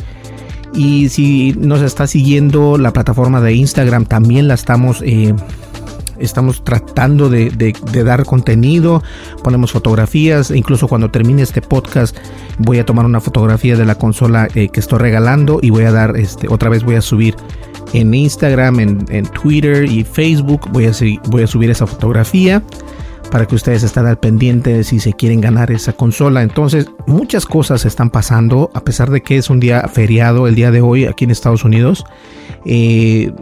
Y 0.75 1.09
si 1.09 1.55
nos 1.59 1.81
está 1.81 2.07
siguiendo 2.07 2.77
la 2.77 2.93
plataforma 2.93 3.41
de 3.41 3.55
Instagram 3.55 4.05
también 4.05 4.49
la 4.49 4.55
estamos 4.55 5.01
eh, 5.03 5.35
estamos 6.19 6.65
tratando 6.65 7.29
de, 7.29 7.75
dar 8.05 8.25
contenido, 8.25 9.03
ponemos 9.43 9.73
fotografías, 9.73 10.51
incluso 10.51 10.89
cuando 10.89 11.11
termine 11.11 11.43
este 11.43 11.63
podcast 11.63 12.17
voy 12.59 12.79
a 12.79 12.87
tomar 12.87 13.07
una 13.07 13.21
fotografía 13.21 13.77
de 13.77 13.85
la 13.85 13.97
consola 13.97 14.49
eh, 14.55 14.69
que 14.69 14.81
estoy 14.81 14.99
regalando 14.99 15.59
y 15.63 15.71
voy 15.71 15.85
a 15.85 15.93
dar, 15.93 16.17
este, 16.17 16.49
otra 16.49 16.69
vez 16.69 16.85
voy 16.85 16.97
a 16.97 17.03
subir 17.03 17.37
en 17.93 18.13
Instagram, 18.13 18.81
en, 18.81 19.27
Twitter 19.27 19.85
y 19.85 20.05
Facebook. 20.05 20.69
Voy 20.73 20.87
a, 20.87 20.93
voy 21.29 21.43
a 21.43 21.47
subir 21.47 21.71
esa 21.71 21.87
fotografía 21.87 22.63
para 23.31 23.47
que 23.47 23.55
ustedes 23.55 23.83
estén 23.83 24.07
al 24.07 24.19
pendiente 24.19 24.73
de 24.73 24.85
si 24.85 25.01
se 25.01 25.13
quieren 25.13 25.41
ganar 25.41 25.71
esa 25.71 25.93
consola. 25.93 26.43
Entonces, 26.43 26.87
muchas 27.07 27.47
cosas 27.47 27.85
están 27.85 28.11
pasando, 28.11 28.71
a 28.75 28.81
pesar 28.81 29.11
de 29.11 29.23
que 29.23 29.37
es 29.37 29.51
un 29.51 29.61
día 29.61 29.83
feriado 29.93 30.47
el 30.47 30.55
día 30.55 30.71
de 30.71 30.81
hoy 30.81 31.07
aquí 31.07 31.25
en 31.25 31.31
Estados 31.31 31.65
Unidos. 31.65 32.05
Eh, 32.65 33.33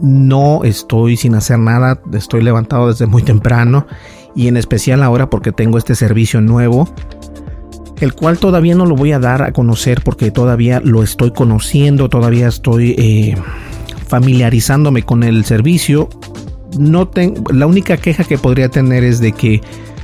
no 0.00 0.64
estoy 0.64 1.16
sin 1.16 1.34
hacer 1.34 1.58
nada, 1.58 2.00
estoy 2.12 2.42
levantado 2.42 2.88
desde 2.88 3.06
muy 3.06 3.22
temprano 3.22 3.86
y 4.34 4.48
en 4.48 4.56
especial 4.56 5.02
ahora 5.02 5.30
porque 5.30 5.52
tengo 5.52 5.78
este 5.78 5.94
servicio 5.94 6.40
nuevo 6.40 6.88
el 8.00 8.14
cual 8.14 8.38
todavía 8.38 8.74
no 8.74 8.86
lo 8.86 8.94
voy 8.94 9.12
a 9.12 9.18
dar 9.18 9.42
a 9.42 9.52
conocer 9.52 10.02
porque 10.04 10.30
todavía 10.30 10.80
lo 10.84 11.02
estoy 11.02 11.32
conociendo, 11.32 12.08
todavía 12.08 12.48
estoy 12.48 12.94
eh, 12.98 13.36
familiarizándome 14.06 15.02
con 15.02 15.22
el 15.22 15.44
servicio. 15.44 16.08
No 16.78 17.10
la 17.52 17.66
única 17.66 17.96
queja 17.96 18.24
que 18.24 18.38
podría 18.38 18.68
tener 18.68 19.02
es 19.02 19.20
de 19.20 19.32
que 19.32 19.62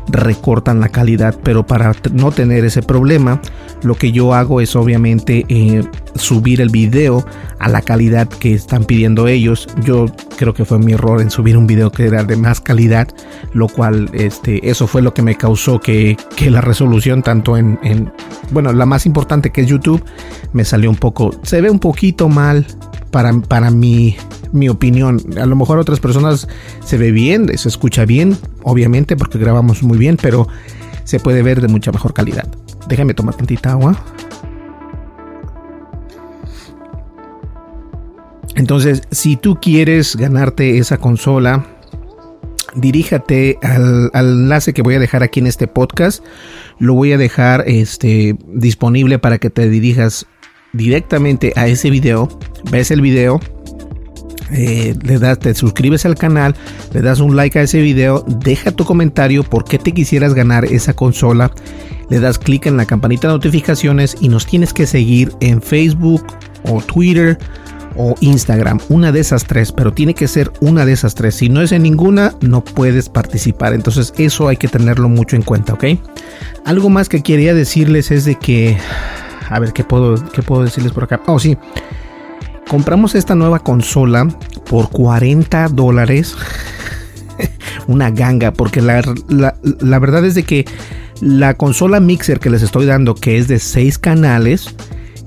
recortan 0.08 0.80
la 0.80 0.88
calidad, 0.88 1.36
pero 1.42 1.66
para 1.66 1.92
no 2.12 2.30
tener 2.30 2.64
ese 2.64 2.82
problema, 2.82 3.40
lo 3.82 3.94
que 3.94 4.12
yo 4.12 4.34
hago 4.34 4.60
es 4.60 4.76
obviamente 4.76 5.44
eh, 5.48 5.82
subir 6.14 6.60
el 6.60 6.70
video 6.70 7.24
a 7.58 7.68
la 7.68 7.82
calidad 7.82 8.28
que 8.28 8.54
están 8.54 8.84
pidiendo 8.84 9.28
ellos. 9.28 9.68
Yo 9.82 10.06
creo 10.36 10.54
que 10.54 10.64
fue 10.64 10.78
mi 10.78 10.92
error 10.92 11.20
en 11.20 11.30
subir 11.30 11.56
un 11.56 11.66
video 11.66 11.90
que 11.90 12.06
era 12.06 12.24
de 12.24 12.36
más 12.36 12.60
calidad, 12.60 13.08
lo 13.52 13.68
cual 13.68 14.10
este, 14.12 14.68
eso 14.68 14.86
fue 14.86 15.02
lo 15.02 15.14
que 15.14 15.22
me 15.22 15.36
causó 15.36 15.80
que, 15.80 16.16
la 16.44 16.60
resolución 16.60 17.22
tanto 17.22 17.56
en, 17.56 17.78
en, 17.82 18.12
bueno, 18.50 18.72
la 18.72 18.84
más 18.84 19.06
importante 19.06 19.50
que 19.50 19.62
es 19.62 19.66
YouTube, 19.66 20.04
me 20.52 20.64
salió 20.64 20.90
un 20.90 20.96
poco, 20.96 21.34
se 21.42 21.60
ve 21.60 21.70
un 21.70 21.78
poquito 21.78 22.28
mal 22.28 22.66
para, 23.14 23.32
para 23.32 23.70
mi, 23.70 24.16
mi 24.50 24.68
opinión. 24.68 25.20
A 25.40 25.46
lo 25.46 25.54
mejor 25.54 25.78
otras 25.78 26.00
personas 26.00 26.48
se 26.84 26.98
ve 26.98 27.12
bien, 27.12 27.56
se 27.56 27.68
escucha 27.68 28.04
bien, 28.04 28.36
obviamente, 28.64 29.14
porque 29.16 29.38
grabamos 29.38 29.84
muy 29.84 29.98
bien, 29.98 30.18
pero 30.20 30.48
se 31.04 31.20
puede 31.20 31.40
ver 31.44 31.60
de 31.60 31.68
mucha 31.68 31.92
mejor 31.92 32.12
calidad. 32.12 32.48
Déjame 32.88 33.14
tomar 33.14 33.36
tantita 33.36 33.70
agua. 33.70 33.96
Entonces, 38.56 39.02
si 39.12 39.36
tú 39.36 39.60
quieres 39.62 40.16
ganarte 40.16 40.78
esa 40.78 40.98
consola, 40.98 41.64
diríjate 42.74 43.58
al, 43.62 44.10
enlace 44.12 44.72
que 44.72 44.82
voy 44.82 44.96
a 44.96 44.98
dejar 44.98 45.22
aquí 45.22 45.38
en 45.38 45.46
este 45.46 45.68
podcast. 45.68 46.24
Lo 46.80 46.94
voy 46.94 47.12
a 47.12 47.16
dejar 47.16 47.62
este, 47.68 48.36
disponible 48.48 49.20
para 49.20 49.38
que 49.38 49.50
te 49.50 49.68
dirijas 49.68 50.26
directamente 50.74 51.52
a 51.56 51.66
ese 51.66 51.88
video, 51.90 52.28
ves 52.70 52.90
el 52.90 53.00
video, 53.00 53.40
eh, 54.52 54.94
le 55.02 55.18
das, 55.18 55.38
te 55.38 55.54
suscribes 55.54 56.04
al 56.04 56.16
canal, 56.16 56.54
le 56.92 57.00
das 57.00 57.20
un 57.20 57.34
like 57.34 57.58
a 57.58 57.62
ese 57.62 57.80
video, 57.80 58.24
deja 58.26 58.72
tu 58.72 58.84
comentario 58.84 59.42
por 59.42 59.64
qué 59.64 59.78
te 59.78 59.92
quisieras 59.92 60.34
ganar 60.34 60.66
esa 60.66 60.94
consola, 60.94 61.50
le 62.10 62.20
das 62.20 62.38
clic 62.38 62.66
en 62.66 62.76
la 62.76 62.84
campanita 62.84 63.28
de 63.28 63.34
notificaciones 63.34 64.16
y 64.20 64.28
nos 64.28 64.46
tienes 64.46 64.72
que 64.72 64.86
seguir 64.86 65.32
en 65.40 65.62
Facebook 65.62 66.24
o 66.64 66.80
Twitter 66.82 67.38
o 67.96 68.14
Instagram, 68.20 68.80
una 68.88 69.12
de 69.12 69.20
esas 69.20 69.44
tres, 69.44 69.72
pero 69.72 69.92
tiene 69.92 70.14
que 70.14 70.28
ser 70.28 70.52
una 70.60 70.84
de 70.84 70.92
esas 70.92 71.14
tres. 71.14 71.36
Si 71.36 71.48
no 71.48 71.62
es 71.62 71.72
en 71.72 71.82
ninguna, 71.82 72.34
no 72.40 72.62
puedes 72.62 73.08
participar. 73.08 73.72
Entonces 73.72 74.12
eso 74.18 74.48
hay 74.48 74.56
que 74.56 74.68
tenerlo 74.68 75.08
mucho 75.08 75.36
en 75.36 75.42
cuenta, 75.42 75.74
¿ok? 75.74 75.84
Algo 76.64 76.90
más 76.90 77.08
que 77.08 77.22
quería 77.22 77.54
decirles 77.54 78.10
es 78.10 78.24
de 78.24 78.34
que 78.34 78.76
a 79.48 79.58
ver, 79.58 79.72
¿qué 79.72 79.84
puedo, 79.84 80.14
qué 80.32 80.42
puedo 80.42 80.64
decirles 80.64 80.92
por 80.92 81.04
acá? 81.04 81.20
Oh, 81.26 81.38
sí. 81.38 81.56
Compramos 82.68 83.14
esta 83.14 83.34
nueva 83.34 83.58
consola 83.58 84.26
por 84.68 84.90
40 84.90 85.68
dólares. 85.68 86.36
Una 87.86 88.10
ganga, 88.10 88.52
porque 88.52 88.80
la, 88.80 89.02
verdad 89.98 90.24
es 90.24 90.34
de 90.34 90.44
que 90.44 90.64
la 91.20 91.54
consola 91.54 92.00
mixer 92.00 92.40
que 92.40 92.50
les 92.50 92.62
estoy 92.62 92.86
dando, 92.86 93.14
que 93.14 93.38
es 93.38 93.48
de 93.48 93.58
6 93.58 93.98
canales, 93.98 94.74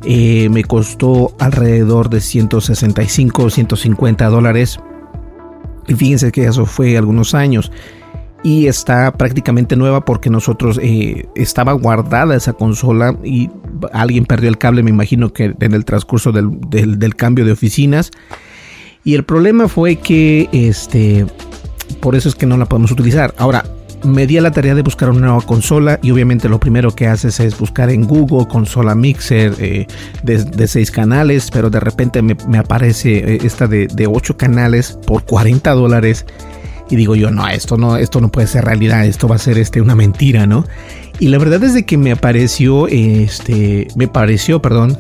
eh, 0.04 0.50
me 0.50 0.64
costó 0.64 1.36
alrededor 1.40 2.10
de 2.10 2.22
165 2.22 3.44
o 3.44 3.50
150 3.50 4.26
dólares. 4.28 4.80
Y 5.88 5.94
fíjense 5.94 6.32
que 6.32 6.46
eso 6.46 6.66
fue 6.66 6.98
algunos 6.98 7.34
años 7.34 7.72
y 8.48 8.68
está 8.68 9.12
prácticamente 9.12 9.76
nueva 9.76 10.06
porque 10.06 10.30
nosotros 10.30 10.80
eh, 10.82 11.28
estaba 11.36 11.74
guardada 11.74 12.34
esa 12.34 12.54
consola 12.54 13.14
y 13.22 13.50
alguien 13.92 14.26
perdió 14.26 14.48
el 14.48 14.58
cable 14.58 14.84
me 14.84 14.90
imagino 14.90 15.34
que 15.34 15.54
en 15.60 15.74
el 15.74 15.84
transcurso 15.84 16.32
del, 16.32 17.16
cambio 17.18 17.44
de 17.44 17.52
oficinas. 17.52 18.10
Y 19.04 19.16
el 19.16 19.26
problema 19.26 19.68
fue 19.68 19.98
que 19.98 20.48
este 20.54 21.26
por 22.00 22.16
eso 22.16 22.30
es 22.30 22.36
que 22.36 22.46
no 22.46 22.56
la 22.56 22.68
podemos 22.68 22.90
utilizar. 22.90 23.34
Ahora 23.38 23.66
me 24.06 24.26
di 24.26 24.38
a 24.38 24.42
la 24.42 24.52
tarea 24.52 24.76
de 24.76 24.82
buscar 24.82 25.10
una 25.10 25.28
nueva 25.28 25.42
consola 25.42 26.00
y 26.02 26.12
obviamente 26.12 26.48
lo 26.48 26.58
primero 26.58 26.96
que 26.96 27.08
haces 27.08 27.42
es 27.42 27.60
buscar 27.60 27.90
en 27.90 28.04
Google 28.04 28.48
consola 28.48 28.96
mixer 28.96 29.56
eh, 29.60 29.88
de, 30.24 30.68
6 30.68 30.90
canales 30.92 31.50
pero 31.52 31.70
de 31.70 31.82
repente 31.82 32.22
me, 32.22 32.38
aparece 32.58 33.18
eh, 33.18 33.40
esta 33.44 33.68
de, 33.68 33.88
de 33.88 34.08
8 34.08 34.38
canales 34.38 34.98
por 35.06 35.26
40 35.26 35.74
dólares 35.74 36.26
y 36.90 36.96
digo 36.96 37.16
yo, 37.16 37.32
no, 37.32 37.48
esto 37.48 37.78
no, 37.78 37.98
esto 37.98 38.22
no 38.22 38.30
puede 38.30 38.48
ser 38.48 38.66
realidad, 38.66 39.06
esto 39.06 39.28
va 39.28 39.36
a 39.36 39.40
ser 39.40 39.58
este, 39.58 39.82
una 39.82 39.96
mentira, 39.96 40.46
¿no? 40.46 40.66
Y 41.20 41.30
la 41.30 41.38
verdad 41.38 41.64
es 41.64 41.74
de 41.74 41.86
que 41.86 41.98
me 41.98 42.12
apareció, 42.12 42.88
este, 42.88 43.88
me 43.96 44.08
pareció, 44.08 44.62
perdón, 44.62 44.98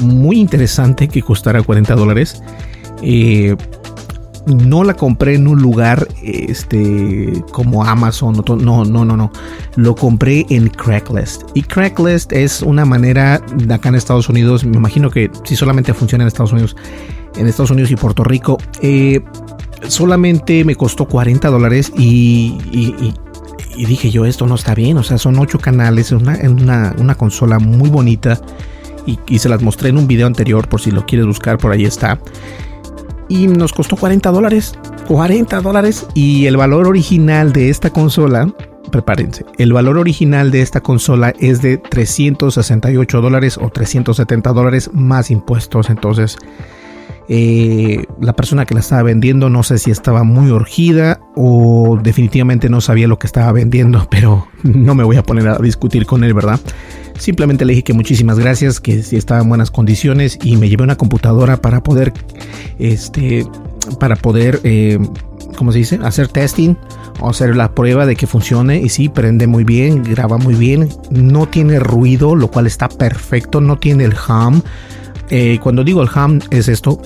muy 0.00 0.38
interesante 0.38 1.08
que 1.08 1.22
costara 1.22 1.62
40 1.62 1.94
dólares. 1.94 2.42
Eh, 3.02 3.56
no 4.46 4.82
la 4.82 4.94
compré 4.94 5.34
en 5.36 5.46
un 5.46 5.60
lugar 5.62 6.08
este 6.22 7.32
como 7.52 7.84
Amazon 7.84 8.42
no 8.44 8.84
no 8.84 9.04
no 9.04 9.16
no 9.16 9.30
lo 9.76 9.94
compré 9.94 10.44
en 10.50 10.68
Craigslist 10.68 11.42
y 11.54 11.62
Craigslist 11.62 12.32
es 12.32 12.62
una 12.62 12.84
manera 12.84 13.40
de 13.56 13.72
acá 13.72 13.90
en 13.90 13.94
Estados 13.94 14.28
Unidos 14.28 14.64
me 14.64 14.76
imagino 14.76 15.10
que 15.10 15.30
si 15.44 15.54
solamente 15.54 15.94
funciona 15.94 16.24
en 16.24 16.28
Estados 16.28 16.52
Unidos 16.52 16.76
en 17.36 17.46
Estados 17.46 17.70
Unidos 17.70 17.90
y 17.92 17.96
Puerto 17.96 18.24
Rico 18.24 18.58
eh, 18.80 19.20
solamente 19.88 20.64
me 20.64 20.74
costó 20.74 21.06
40 21.06 21.48
dólares 21.48 21.92
y, 21.96 22.56
dije 23.76 24.10
yo, 24.10 24.26
esto 24.26 24.46
no 24.46 24.54
está 24.54 24.74
bien, 24.74 24.96
o 24.98 25.02
sea, 25.02 25.18
son 25.18 25.38
8 25.38 25.58
canales, 25.58 26.12
una, 26.12 26.38
una, 26.48 26.94
una 26.98 27.14
consola 27.14 27.58
muy 27.58 27.90
bonita 27.90 28.40
y, 29.06 29.38
se 29.38 29.48
las 29.48 29.62
mostré 29.62 29.88
en 29.88 29.98
un 29.98 30.06
video 30.06 30.26
anterior 30.26 30.68
por 30.68 30.80
si 30.80 30.90
lo 30.90 31.04
quieres 31.06 31.26
buscar, 31.26 31.58
por 31.58 31.72
ahí 31.72 31.84
está. 31.84 32.18
Y 33.28 33.46
nos 33.46 33.72
costó 33.72 33.96
40 33.96 34.30
dólares, 34.30 34.74
40 35.08 35.60
dólares 35.60 36.06
y 36.14 36.46
el 36.46 36.56
valor 36.56 36.86
original 36.86 37.52
de 37.52 37.70
esta 37.70 37.90
consola, 37.90 38.52
prepárense, 38.90 39.44
el 39.58 39.72
valor 39.72 39.96
original 39.96 40.50
de 40.50 40.60
esta 40.60 40.80
consola 40.80 41.34
es 41.38 41.62
de 41.62 41.78
368 41.78 43.20
dólares 43.20 43.58
o 43.58 43.70
370 43.70 44.52
dólares 44.52 44.90
más 44.92 45.30
impuestos, 45.30 45.88
entonces 45.88 46.36
eh, 47.28 48.04
la 48.20 48.34
persona 48.34 48.66
que 48.66 48.74
la 48.74 48.80
estaba 48.80 49.02
vendiendo 49.02 49.48
no 49.48 49.62
sé 49.62 49.78
si 49.78 49.90
estaba 49.90 50.24
muy 50.24 50.50
urgida 50.50 51.20
o 51.36 51.98
definitivamente 52.02 52.68
no 52.68 52.80
sabía 52.80 53.06
lo 53.06 53.18
que 53.18 53.26
estaba 53.26 53.52
vendiendo, 53.52 54.06
pero 54.10 54.48
no 54.62 54.94
me 54.94 55.04
voy 55.04 55.16
a 55.16 55.22
poner 55.22 55.48
a 55.48 55.58
discutir 55.58 56.06
con 56.06 56.24
él, 56.24 56.34
¿verdad? 56.34 56.60
Simplemente 57.18 57.64
le 57.64 57.72
dije 57.72 57.84
que 57.84 57.92
muchísimas 57.92 58.38
gracias, 58.38 58.80
que 58.80 59.02
si 59.02 59.16
estaba 59.16 59.40
en 59.42 59.48
buenas 59.48 59.70
condiciones 59.70 60.38
y 60.42 60.56
me 60.56 60.68
llevé 60.68 60.82
una 60.82 60.96
computadora 60.96 61.58
para 61.58 61.82
poder, 61.82 62.12
este, 62.78 63.46
para 64.00 64.16
poder, 64.16 64.60
eh, 64.64 64.98
¿cómo 65.56 65.72
se 65.72 65.78
dice? 65.78 66.00
Hacer 66.02 66.28
testing 66.28 66.74
o 67.20 67.28
hacer 67.28 67.54
la 67.54 67.74
prueba 67.74 68.06
de 68.06 68.16
que 68.16 68.26
funcione 68.26 68.80
y 68.80 68.88
sí, 68.88 69.08
prende 69.08 69.46
muy 69.46 69.62
bien, 69.62 70.02
graba 70.02 70.38
muy 70.38 70.54
bien, 70.54 70.88
no 71.10 71.46
tiene 71.46 71.78
ruido, 71.78 72.34
lo 72.34 72.48
cual 72.48 72.66
está 72.66 72.88
perfecto, 72.88 73.60
no 73.60 73.78
tiene 73.78 74.04
el 74.04 74.14
hum 74.28 74.62
Eh, 75.34 75.58
cuando 75.62 75.82
digo 75.82 76.02
el 76.02 76.10
ham 76.14 76.40
es 76.50 76.68
esto, 76.68 77.00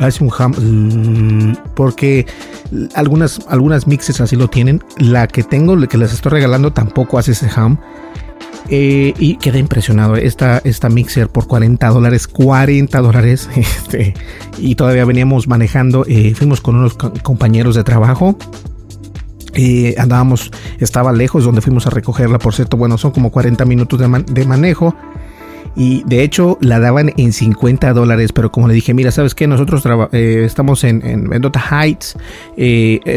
hace 0.00 0.22
un 0.22 0.30
ham 0.38 1.56
porque 1.74 2.26
algunas, 2.94 3.40
algunas 3.48 3.86
mixes 3.86 4.20
así 4.20 4.36
lo 4.36 4.48
tienen. 4.48 4.84
La 4.98 5.26
que 5.26 5.42
tengo, 5.42 5.74
la 5.74 5.86
que 5.86 5.96
les 5.96 6.12
estoy 6.12 6.30
regalando, 6.30 6.74
tampoco 6.74 7.18
hace 7.18 7.32
ese 7.32 7.48
ham. 7.56 7.78
Eh, 8.68 9.14
y 9.18 9.36
quedé 9.36 9.60
impresionado. 9.60 10.16
Esta, 10.16 10.60
esta 10.64 10.90
mixer 10.90 11.30
por 11.30 11.46
40 11.46 11.88
dólares, 11.88 12.28
40 12.28 13.00
dólares. 13.00 13.48
Este, 13.56 14.12
y 14.58 14.74
todavía 14.74 15.06
veníamos 15.06 15.48
manejando. 15.48 16.04
Eh, 16.06 16.34
fuimos 16.34 16.60
con 16.60 16.76
unos 16.76 16.94
compañeros 16.94 17.76
de 17.76 17.82
trabajo. 17.82 18.36
Eh, 19.54 19.94
andábamos, 19.98 20.50
estaba 20.78 21.12
lejos 21.12 21.44
donde 21.44 21.60
fuimos 21.60 21.86
a 21.86 21.90
recogerla. 21.90 22.38
Por 22.38 22.54
cierto, 22.54 22.76
bueno, 22.76 22.96
son 22.98 23.10
como 23.10 23.30
40 23.30 23.64
minutos 23.64 23.98
de, 23.98 24.44
manejo. 24.46 24.94
Y 25.74 26.02
de 26.04 26.22
hecho 26.22 26.58
la 26.60 26.80
daban 26.80 27.12
en 27.16 27.32
50 27.32 27.92
dólares, 27.92 28.32
pero 28.32 28.52
como 28.52 28.68
le 28.68 28.74
dije, 28.74 28.94
mira, 28.94 29.10
¿sabes 29.10 29.34
qué? 29.34 29.46
Nosotros 29.46 29.84
estamos 30.12 30.84
en, 30.84 31.04
en 31.06 31.28
Mendota 31.28 31.60
Heights, 31.60 32.16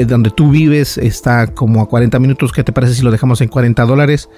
donde 0.08 0.30
tú 0.30 0.52
vives, 0.52 0.98
está 0.98 1.48
como 1.48 1.82
a 1.82 1.90
40 1.90 2.18
minutos. 2.20 2.52
¿Qué 2.54 2.64
te 2.64 2.72
parece 2.72 2.94
si 2.94 3.02
lo 3.04 3.12
dejamos 3.12 3.42
en 3.42 3.50
40 3.50 3.86
dólares? 3.86 4.30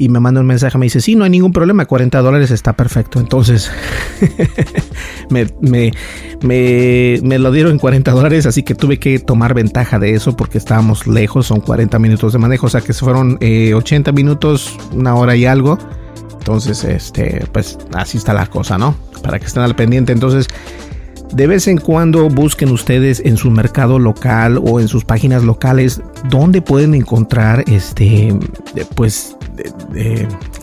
y 0.00 0.08
me 0.08 0.18
manda 0.18 0.40
un 0.40 0.46
mensaje, 0.46 0.78
me 0.78 0.86
dice, 0.86 1.02
sí, 1.02 1.14
no 1.14 1.24
hay 1.24 1.30
ningún 1.30 1.52
problema, 1.52 1.84
40 1.84 2.22
dólares 2.22 2.50
está 2.50 2.72
perfecto. 2.72 3.20
Entonces, 3.20 3.70
me, 5.30 5.46
me, 5.60 5.92
me, 7.22 7.38
lo 7.38 7.52
dieron 7.52 7.72
en 7.72 7.78
40 7.78 8.10
dólares, 8.12 8.46
así 8.46 8.62
que 8.62 8.74
tuve 8.74 8.98
que 8.98 9.18
tomar 9.18 9.52
ventaja 9.52 9.98
de 9.98 10.14
eso 10.14 10.34
porque 10.36 10.56
estábamos 10.56 11.06
lejos, 11.06 11.48
son 11.48 11.60
40 11.60 11.98
minutos 11.98 12.32
de 12.32 12.38
manejo, 12.38 12.66
o 12.66 12.70
sea 12.70 12.80
que 12.80 12.94
se 12.94 13.00
fueron 13.00 13.38
80 13.42 13.42
eh, 13.42 14.14
minutos, 14.14 14.74
una 14.94 15.14
hora 15.16 15.36
y 15.36 15.44
algo. 15.44 15.78
Entonces, 16.40 16.84
este, 16.84 17.44
pues 17.52 17.78
así 17.94 18.18
está 18.18 18.32
la 18.32 18.46
cosa, 18.46 18.78
¿no? 18.78 18.96
Para 19.22 19.38
que 19.38 19.46
estén 19.46 19.62
al 19.62 19.76
pendiente. 19.76 20.12
Entonces, 20.12 20.48
de 21.32 21.46
vez 21.46 21.68
en 21.68 21.78
cuando 21.78 22.28
busquen 22.28 22.70
ustedes 22.70 23.20
en 23.24 23.36
su 23.36 23.50
mercado 23.50 23.98
local 23.98 24.58
o 24.64 24.80
en 24.80 24.88
sus 24.88 25.04
páginas 25.04 25.44
locales 25.44 26.00
donde 26.28 26.62
pueden 26.62 26.94
encontrar 26.94 27.62
este 27.68 28.34
pues 28.94 29.36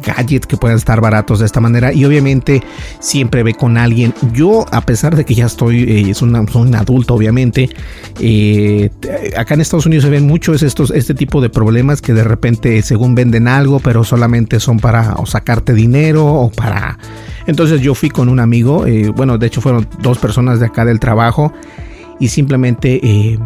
gadgets 0.05 0.47
que 0.47 0.57
puedan 0.57 0.77
estar 0.77 1.01
baratos 1.01 1.39
de 1.39 1.45
esta 1.45 1.59
manera. 1.59 1.93
Y 1.93 2.05
obviamente 2.05 2.61
siempre 2.99 3.43
ve 3.43 3.53
con 3.53 3.77
alguien. 3.77 4.13
Yo 4.33 4.65
a 4.71 4.81
pesar 4.81 5.15
de 5.15 5.25
que 5.25 5.35
ya 5.35 5.45
estoy 5.45 5.83
eh, 5.83 6.09
es 6.11 6.21
un 6.21 6.35
adulto 6.35 7.13
obviamente 7.13 7.69
eh, 8.19 8.89
acá 9.37 9.53
en 9.53 9.61
Estados 9.61 9.85
Unidos 9.85 10.05
se 10.05 10.09
ven 10.09 10.25
mucho 10.25 10.53
estos, 10.53 10.91
este 10.91 11.13
tipo 11.13 11.41
de 11.41 11.49
problemas 11.49 12.01
que 12.01 12.13
de 12.13 12.23
repente 12.23 12.81
según 12.81 13.15
venden 13.15 13.47
algo 13.47 13.79
pero 13.79 14.03
solamente 14.03 14.59
son 14.59 14.79
para 14.79 15.15
o 15.15 15.25
sacarte 15.25 15.73
dinero 15.73 16.25
o 16.25 16.49
para 16.51 16.97
entonces 17.47 17.81
yo 17.81 17.95
fui 17.95 18.09
con 18.09 18.27
un 18.27 18.39
amigo, 18.39 18.85
eh, 18.85 19.09
bueno, 19.09 19.37
de 19.37 19.47
hecho 19.47 19.61
fueron 19.61 19.87
dos 20.01 20.19
personas 20.19 20.59
de 20.59 20.65
acá 20.65 20.83
del 20.83 20.99
trabajo 20.99 21.53
y 22.19 22.27
simplemente 22.27 22.99
eh, 23.01 23.39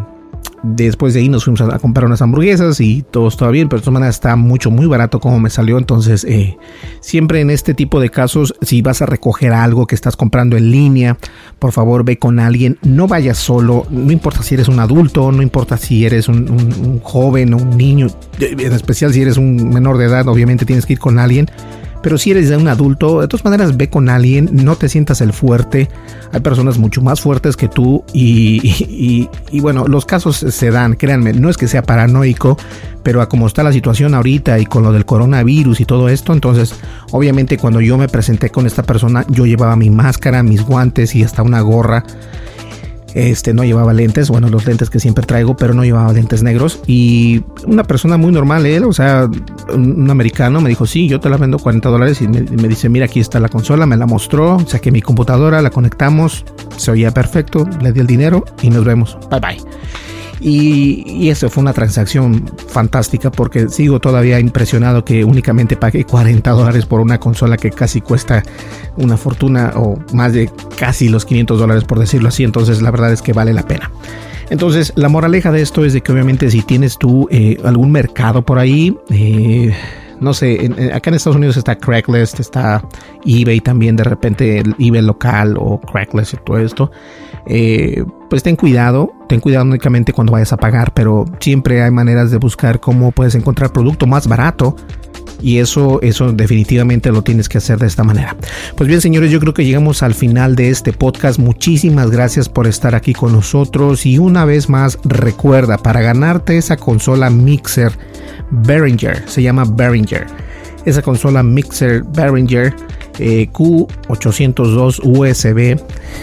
después 0.62 1.14
de 1.14 1.20
ahí 1.20 1.28
nos 1.28 1.44
fuimos 1.44 1.60
a, 1.60 1.78
comprar 1.78 2.06
unas 2.06 2.22
hamburguesas 2.22 2.80
y 2.80 3.02
todo 3.02 3.28
estaba 3.28 3.50
bien, 3.50 3.68
pero 3.68 3.80
de 3.80 3.84
todas 3.84 3.94
maneras 3.94 4.16
está 4.16 4.36
mucho, 4.36 4.70
muy 4.70 4.86
barato 4.86 5.20
como 5.20 5.40
me 5.40 5.50
salió. 5.50 5.78
Entonces, 5.78 6.24
eh, 6.24 6.56
siempre 7.00 7.40
en 7.40 7.50
este 7.50 7.74
tipo 7.74 8.00
de 8.00 8.10
casos, 8.10 8.54
si 8.62 8.82
vas 8.82 9.02
a 9.02 9.06
recoger 9.06 9.52
algo 9.52 9.86
que 9.86 9.94
estás 9.94 10.16
comprando 10.16 10.56
en 10.56 10.70
línea, 10.70 11.18
por 11.58 11.72
favor 11.72 12.04
ve 12.04 12.18
con 12.18 12.38
alguien, 12.38 12.78
no 12.82 13.06
vayas 13.06 13.38
solo, 13.38 13.86
no 13.90 14.12
importa 14.12 14.42
si 14.42 14.54
eres 14.54 14.68
un 14.68 14.80
adulto, 14.80 15.32
no 15.32 15.42
importa 15.42 15.76
si 15.76 16.04
eres 16.04 16.28
un, 16.28 16.50
un 16.50 17.00
joven 17.00 17.54
o 17.54 17.56
un 17.56 17.76
niño, 17.76 18.08
en 18.38 18.72
especial 18.72 19.12
si 19.12 19.22
eres 19.22 19.36
un 19.36 19.70
menor 19.70 19.98
de 19.98 20.06
edad, 20.06 20.26
obviamente 20.28 20.64
tienes 20.64 20.86
que 20.86 20.94
ir 20.94 20.98
con 20.98 21.18
alguien 21.18 21.48
pero 22.02 22.18
si 22.18 22.32
eres 22.32 22.50
un 22.50 22.68
adulto, 22.68 23.20
de 23.20 23.28
todas 23.28 23.44
maneras 23.44 23.76
ve 23.76 23.88
con 23.88 24.08
alguien, 24.08 24.50
no 24.52 24.76
te 24.76 24.88
sientas 24.88 25.20
el 25.20 25.32
fuerte. 25.32 25.88
Hay 26.32 26.40
personas 26.40 26.78
mucho 26.78 27.00
más 27.00 27.20
fuertes 27.20 27.56
que 27.56 27.68
tú 27.68 28.04
y, 28.12 29.28
bueno, 29.60 29.86
los 29.86 30.04
casos 30.04 30.36
se 30.36 30.70
dan, 30.70 30.96
créanme, 30.96 31.32
no 31.32 31.48
es 31.48 31.56
que 31.56 31.68
sea 31.68 31.82
paranoico, 31.82 32.58
pero 33.02 33.22
a 33.22 33.28
como 33.28 33.46
está 33.46 33.62
la 33.62 33.72
situación 33.72 34.14
ahorita 34.14 34.58
y 34.58 34.66
con 34.66 34.82
lo 34.82 34.92
del 34.92 35.04
coronavirus 35.04 35.80
y 35.80 35.84
todo 35.84 36.08
esto, 36.08 36.32
entonces 36.32 36.74
obviamente 37.10 37.58
cuando 37.58 37.80
yo 37.80 37.98
me 37.98 38.08
presenté 38.08 38.50
con 38.50 38.66
esta 38.66 38.82
persona, 38.82 39.24
yo 39.28 39.46
llevaba 39.46 39.76
mi 39.76 39.90
máscara, 39.90 40.42
mis 40.42 40.62
guantes 40.62 41.14
y 41.14 41.22
hasta 41.22 41.42
una 41.42 41.60
gorra 41.60 42.04
este 43.14 43.54
no 43.54 43.64
llevaba 43.64 43.92
lentes, 43.92 44.28
bueno, 44.28 44.48
los 44.48 44.66
lentes 44.66 44.90
que 44.90 45.00
siempre 45.00 45.24
traigo, 45.26 45.56
pero 45.56 45.74
no 45.74 45.84
llevaba 45.84 46.12
lentes 46.12 46.42
negros. 46.42 46.80
Y 46.86 47.42
una 47.66 47.84
persona 47.84 48.16
muy 48.16 48.32
normal, 48.32 48.66
él, 48.66 48.84
o 48.84 48.92
sea, 48.92 49.28
un, 49.72 50.10
americano, 50.10 50.60
me 50.60 50.68
dijo: 50.68 50.86
Sí, 50.86 51.08
yo 51.08 51.20
te 51.20 51.28
la 51.28 51.36
vendo 51.36 51.58
40 51.58 51.88
dólares. 51.88 52.20
Y 52.22 52.28
me, 52.28 52.68
dice: 52.68 52.88
Mira, 52.88 53.06
aquí 53.06 53.20
está 53.20 53.40
la 53.40 53.48
consola, 53.48 53.86
me 53.86 53.96
la 53.96 54.06
mostró, 54.06 54.58
saqué 54.66 54.90
mi 54.90 55.02
computadora, 55.02 55.62
la 55.62 55.70
conectamos, 55.70 56.44
se 56.76 56.90
oía 56.90 57.12
perfecto, 57.12 57.68
le 57.80 57.92
di 57.92 58.00
el 58.00 58.06
dinero 58.06 58.44
y 58.62 58.70
nos 58.70 58.84
vemos. 58.84 59.18
Bye 59.30 59.40
bye. 59.40 59.58
Y, 60.42 61.28
eso 61.30 61.48
fue 61.48 61.62
una 61.62 61.72
transacción 61.72 62.50
fantástica 62.68 63.30
porque 63.30 63.68
sigo 63.68 64.00
todavía 64.00 64.40
impresionado 64.40 65.04
que 65.04 65.24
únicamente 65.24 65.76
pagué 65.76 66.04
40 66.04 66.50
dólares 66.50 66.84
por 66.84 67.00
una 67.00 67.18
consola 67.18 67.56
que 67.56 67.70
casi 67.70 68.00
cuesta 68.00 68.42
una 68.96 69.16
fortuna 69.16 69.72
o 69.76 69.98
más 70.12 70.32
de 70.32 70.50
casi 70.76 71.08
los 71.08 71.24
500 71.24 71.58
dólares 71.58 71.84
por 71.84 71.98
decirlo 71.98 72.28
así. 72.28 72.42
Entonces 72.44 72.82
la 72.82 72.90
verdad 72.90 73.12
es 73.12 73.22
que 73.22 73.32
vale 73.32 73.52
la 73.52 73.62
pena. 73.62 73.90
Entonces 74.50 74.92
la 74.96 75.08
moraleja 75.08 75.52
de 75.52 75.62
esto 75.62 75.84
es 75.84 75.92
de 75.92 76.02
que 76.02 76.12
obviamente 76.12 76.50
si 76.50 76.62
tienes 76.62 76.98
tú 76.98 77.28
eh, 77.30 77.58
algún 77.64 77.92
mercado 77.92 78.44
por 78.44 78.58
ahí, 78.58 78.96
eh, 79.10 79.74
no 80.22 80.32
sé, 80.34 80.70
acá 80.94 81.10
en 81.10 81.14
Estados 81.14 81.36
Unidos 81.36 81.56
está 81.56 81.76
Craigslist, 81.76 82.40
está 82.40 82.86
eBay 83.24 83.60
también, 83.60 83.96
de 83.96 84.04
repente 84.04 84.58
el 84.58 84.74
eBay 84.78 85.02
local 85.02 85.56
o 85.58 85.80
Craigslist 85.80 86.34
y 86.34 86.36
todo 86.38 86.58
esto. 86.58 86.90
Eh, 87.46 88.04
pues 88.30 88.42
ten 88.42 88.56
cuidado, 88.56 89.12
ten 89.28 89.40
cuidado 89.40 89.64
únicamente 89.64 90.12
cuando 90.12 90.32
vayas 90.32 90.52
a 90.52 90.56
pagar, 90.56 90.92
pero 90.94 91.24
siempre 91.40 91.82
hay 91.82 91.90
maneras 91.90 92.30
de 92.30 92.38
buscar 92.38 92.80
cómo 92.80 93.10
puedes 93.10 93.34
encontrar 93.34 93.72
producto 93.72 94.06
más 94.06 94.28
barato. 94.28 94.76
Y 95.42 95.58
eso, 95.58 96.00
eso 96.02 96.32
definitivamente 96.32 97.10
lo 97.10 97.22
tienes 97.22 97.48
que 97.48 97.58
hacer 97.58 97.78
de 97.78 97.86
esta 97.86 98.04
manera. 98.04 98.36
Pues 98.76 98.88
bien, 98.88 99.00
señores, 99.00 99.30
yo 99.30 99.40
creo 99.40 99.54
que 99.54 99.64
llegamos 99.64 100.02
al 100.02 100.14
final 100.14 100.56
de 100.56 100.70
este 100.70 100.92
podcast. 100.92 101.38
Muchísimas 101.38 102.10
gracias 102.10 102.48
por 102.48 102.66
estar 102.66 102.94
aquí 102.94 103.12
con 103.12 103.32
nosotros. 103.32 104.06
Y 104.06 104.18
una 104.18 104.44
vez 104.44 104.68
más, 104.68 104.98
recuerda, 105.04 105.78
para 105.78 106.00
ganarte 106.00 106.56
esa 106.56 106.76
consola 106.76 107.30
Mixer 107.30 107.92
Behringer, 108.50 109.22
se 109.28 109.42
llama 109.42 109.64
Behringer. 109.64 110.26
Esa 110.84 111.02
consola 111.02 111.42
Mixer 111.42 112.02
Behringer 112.02 112.74
eh, 113.18 113.48
Q802 113.52 115.00
USB, 115.02 115.80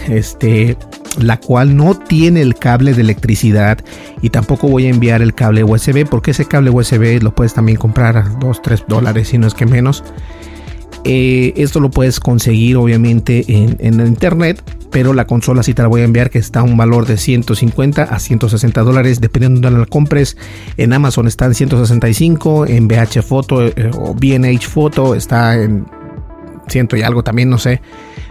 este, 0.08 0.76
la 1.18 1.38
cual 1.38 1.76
no 1.76 1.94
tiene 1.94 2.42
el 2.42 2.54
cable 2.54 2.94
de 2.94 3.02
electricidad 3.02 3.78
y 4.22 4.30
tampoco 4.30 4.68
voy 4.68 4.86
a 4.86 4.90
enviar 4.90 5.22
el 5.22 5.34
cable 5.34 5.64
USB 5.64 6.06
porque 6.08 6.32
ese 6.32 6.44
cable 6.44 6.70
USB 6.70 7.22
lo 7.22 7.34
puedes 7.34 7.54
también 7.54 7.78
comprar 7.78 8.16
a 8.16 8.22
2, 8.22 8.62
3 8.62 8.84
dólares, 8.88 9.28
si 9.28 9.38
no 9.38 9.46
es 9.46 9.54
que 9.54 9.66
menos. 9.66 10.04
Eh, 11.04 11.54
esto 11.56 11.80
lo 11.80 11.90
puedes 11.90 12.20
conseguir 12.20 12.76
obviamente 12.76 13.44
en, 13.48 13.76
en 13.80 14.06
internet 14.06 14.62
pero 14.90 15.14
la 15.14 15.26
consola 15.26 15.62
sí 15.62 15.74
te 15.74 15.82
la 15.82 15.88
voy 15.88 16.02
a 16.02 16.04
enviar 16.04 16.30
que 16.30 16.38
está 16.38 16.60
a 16.60 16.62
un 16.62 16.76
valor 16.76 17.06
de 17.06 17.16
150 17.16 18.02
a 18.02 18.18
160 18.18 18.82
dólares 18.82 19.20
dependiendo 19.20 19.60
de 19.60 19.66
donde 19.66 19.80
la 19.80 19.86
compres. 19.86 20.36
En 20.76 20.92
Amazon 20.92 21.26
está 21.26 21.46
en 21.46 21.54
165, 21.54 22.66
en 22.66 22.88
BH 22.88 23.22
Photo 23.22 23.66
eh, 23.66 23.90
o 23.94 24.14
BNH 24.14 24.66
Photo 24.66 25.14
está 25.14 25.60
en 25.60 25.86
ciento 26.70 26.96
y 26.96 27.02
algo 27.02 27.22
también, 27.22 27.50
no 27.50 27.58
sé. 27.58 27.80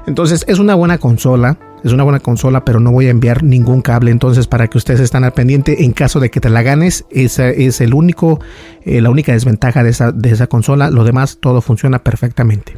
Entonces 0.08 0.46
es 0.48 0.60
una 0.60 0.76
buena 0.76 0.98
consola. 0.98 1.58
Es 1.84 1.94
una 1.94 2.04
buena 2.04 2.20
consola, 2.20 2.66
pero 2.66 2.82
no 2.82 2.92
voy 2.92 3.08
a 3.08 3.10
enviar 3.10 3.42
ningún 3.44 3.82
cable. 3.82 4.12
Entonces, 4.12 4.48
para 4.48 4.68
que 4.68 4.78
ustedes 4.78 5.00
estén 5.00 5.24
al 5.24 5.32
pendiente, 5.32 5.86
en 5.86 5.94
caso 5.94 6.20
de 6.20 6.30
que 6.30 6.42
te 6.42 6.50
la 6.50 6.62
ganes, 6.62 7.06
esa 7.10 7.50
es 7.50 7.80
el 7.80 7.94
único, 7.94 8.42
eh, 8.84 9.00
la 9.00 9.10
única 9.10 9.32
desventaja 9.32 9.82
de 9.82 9.92
esa, 9.92 10.12
de 10.12 10.30
esa 10.30 10.48
consola. 10.48 10.90
Lo 10.90 11.06
demás, 11.06 11.38
todo 11.40 11.62
funciona 11.62 12.00
perfectamente. 12.00 12.76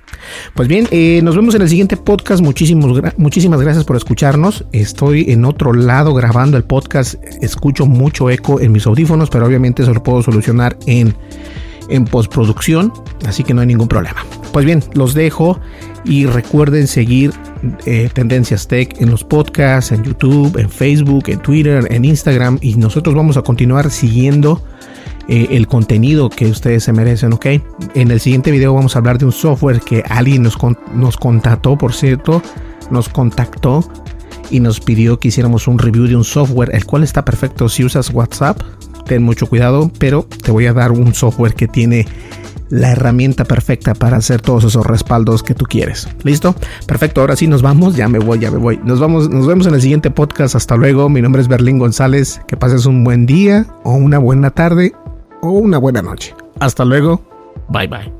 Pues 0.53 0.67
bien, 0.67 0.87
eh, 0.91 1.19
nos 1.23 1.35
vemos 1.35 1.55
en 1.55 1.63
el 1.63 1.69
siguiente 1.69 1.97
podcast. 1.97 2.43
Muchísimos, 2.43 3.01
muchísimas 3.17 3.59
gracias 3.61 3.85
por 3.85 3.95
escucharnos. 3.95 4.65
Estoy 4.71 5.31
en 5.31 5.45
otro 5.45 5.73
lado 5.73 6.13
grabando 6.13 6.57
el 6.57 6.63
podcast. 6.63 7.15
Escucho 7.41 7.87
mucho 7.87 8.29
eco 8.29 8.59
en 8.59 8.71
mis 8.71 8.85
audífonos, 8.85 9.31
pero 9.31 9.47
obviamente 9.47 9.81
eso 9.81 9.95
lo 9.95 10.03
puedo 10.03 10.21
solucionar 10.21 10.77
en 10.85 11.15
en 11.91 12.05
postproducción, 12.05 12.91
así 13.25 13.43
que 13.43 13.53
no 13.53 13.61
hay 13.61 13.67
ningún 13.67 13.87
problema. 13.87 14.25
Pues 14.51 14.65
bien, 14.65 14.83
los 14.93 15.13
dejo 15.13 15.59
y 16.03 16.25
recuerden 16.25 16.87
seguir 16.87 17.31
eh, 17.85 18.09
Tendencias 18.13 18.67
Tech 18.67 18.99
en 18.99 19.11
los 19.11 19.23
podcasts, 19.23 19.91
en 19.91 20.03
YouTube, 20.03 20.57
en 20.57 20.69
Facebook, 20.69 21.25
en 21.27 21.39
Twitter, 21.39 21.87
en 21.89 22.05
Instagram 22.05 22.57
y 22.61 22.75
nosotros 22.75 23.15
vamos 23.15 23.37
a 23.37 23.43
continuar 23.43 23.91
siguiendo 23.91 24.63
eh, 25.27 25.47
el 25.51 25.67
contenido 25.67 26.29
que 26.29 26.47
ustedes 26.47 26.83
se 26.83 26.93
merecen, 26.93 27.33
¿ok? 27.33 27.45
En 27.93 28.11
el 28.11 28.19
siguiente 28.19 28.51
video 28.51 28.73
vamos 28.73 28.95
a 28.95 28.99
hablar 28.99 29.17
de 29.17 29.25
un 29.25 29.31
software 29.31 29.79
que 29.81 30.03
alguien 30.09 30.43
nos, 30.43 30.57
nos 30.93 31.17
contactó, 31.17 31.77
por 31.77 31.93
cierto, 31.93 32.41
nos 32.89 33.07
contactó 33.07 33.87
y 34.49 34.59
nos 34.59 34.79
pidió 34.79 35.19
que 35.19 35.29
hiciéramos 35.29 35.67
un 35.67 35.79
review 35.79 36.07
de 36.07 36.15
un 36.15 36.23
software, 36.23 36.71
el 36.73 36.85
cual 36.85 37.03
está 37.03 37.23
perfecto 37.23 37.69
si 37.69 37.85
usas 37.85 38.09
WhatsApp 38.09 38.61
ten 39.11 39.23
mucho 39.23 39.47
cuidado, 39.47 39.91
pero 39.99 40.25
te 40.41 40.51
voy 40.51 40.67
a 40.67 40.73
dar 40.73 40.93
un 40.93 41.13
software 41.13 41.53
que 41.53 41.67
tiene 41.67 42.07
la 42.69 42.93
herramienta 42.93 43.43
perfecta 43.43 43.93
para 43.93 44.15
hacer 44.15 44.39
todos 44.39 44.63
esos 44.63 44.85
respaldos 44.85 45.43
que 45.43 45.53
tú 45.53 45.65
quieres. 45.65 46.07
¿Listo? 46.23 46.55
Perfecto, 46.87 47.19
ahora 47.19 47.35
sí 47.35 47.45
nos 47.45 47.61
vamos, 47.61 47.97
ya 47.97 48.07
me 48.07 48.19
voy, 48.19 48.39
ya 48.39 48.49
me 48.49 48.57
voy. 48.57 48.79
Nos 48.85 49.01
vamos, 49.01 49.29
nos 49.29 49.45
vemos 49.47 49.67
en 49.67 49.73
el 49.73 49.81
siguiente 49.81 50.11
podcast. 50.11 50.55
Hasta 50.55 50.77
luego. 50.77 51.09
Mi 51.09 51.21
nombre 51.21 51.41
es 51.41 51.49
Berlín 51.49 51.77
González. 51.77 52.39
Que 52.47 52.55
pases 52.55 52.85
un 52.85 53.03
buen 53.03 53.25
día 53.25 53.65
o 53.83 53.95
una 53.95 54.17
buena 54.17 54.51
tarde 54.51 54.93
o 55.41 55.49
una 55.49 55.77
buena 55.77 56.01
noche. 56.01 56.33
Hasta 56.61 56.85
luego. 56.85 57.21
Bye 57.67 57.87
bye. 57.87 58.13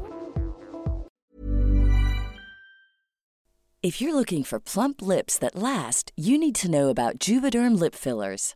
If 3.82 4.02
you're 4.02 4.14
looking 4.14 4.44
for 4.44 4.60
plump 4.60 5.02
lips 5.02 5.40
that 5.40 5.56
last, 5.56 6.12
you 6.18 6.38
need 6.38 6.56
to 6.56 6.70
know 6.70 6.90
about 6.90 7.18
Juvederm 7.18 7.80
lip 7.80 7.96
fillers. 7.96 8.56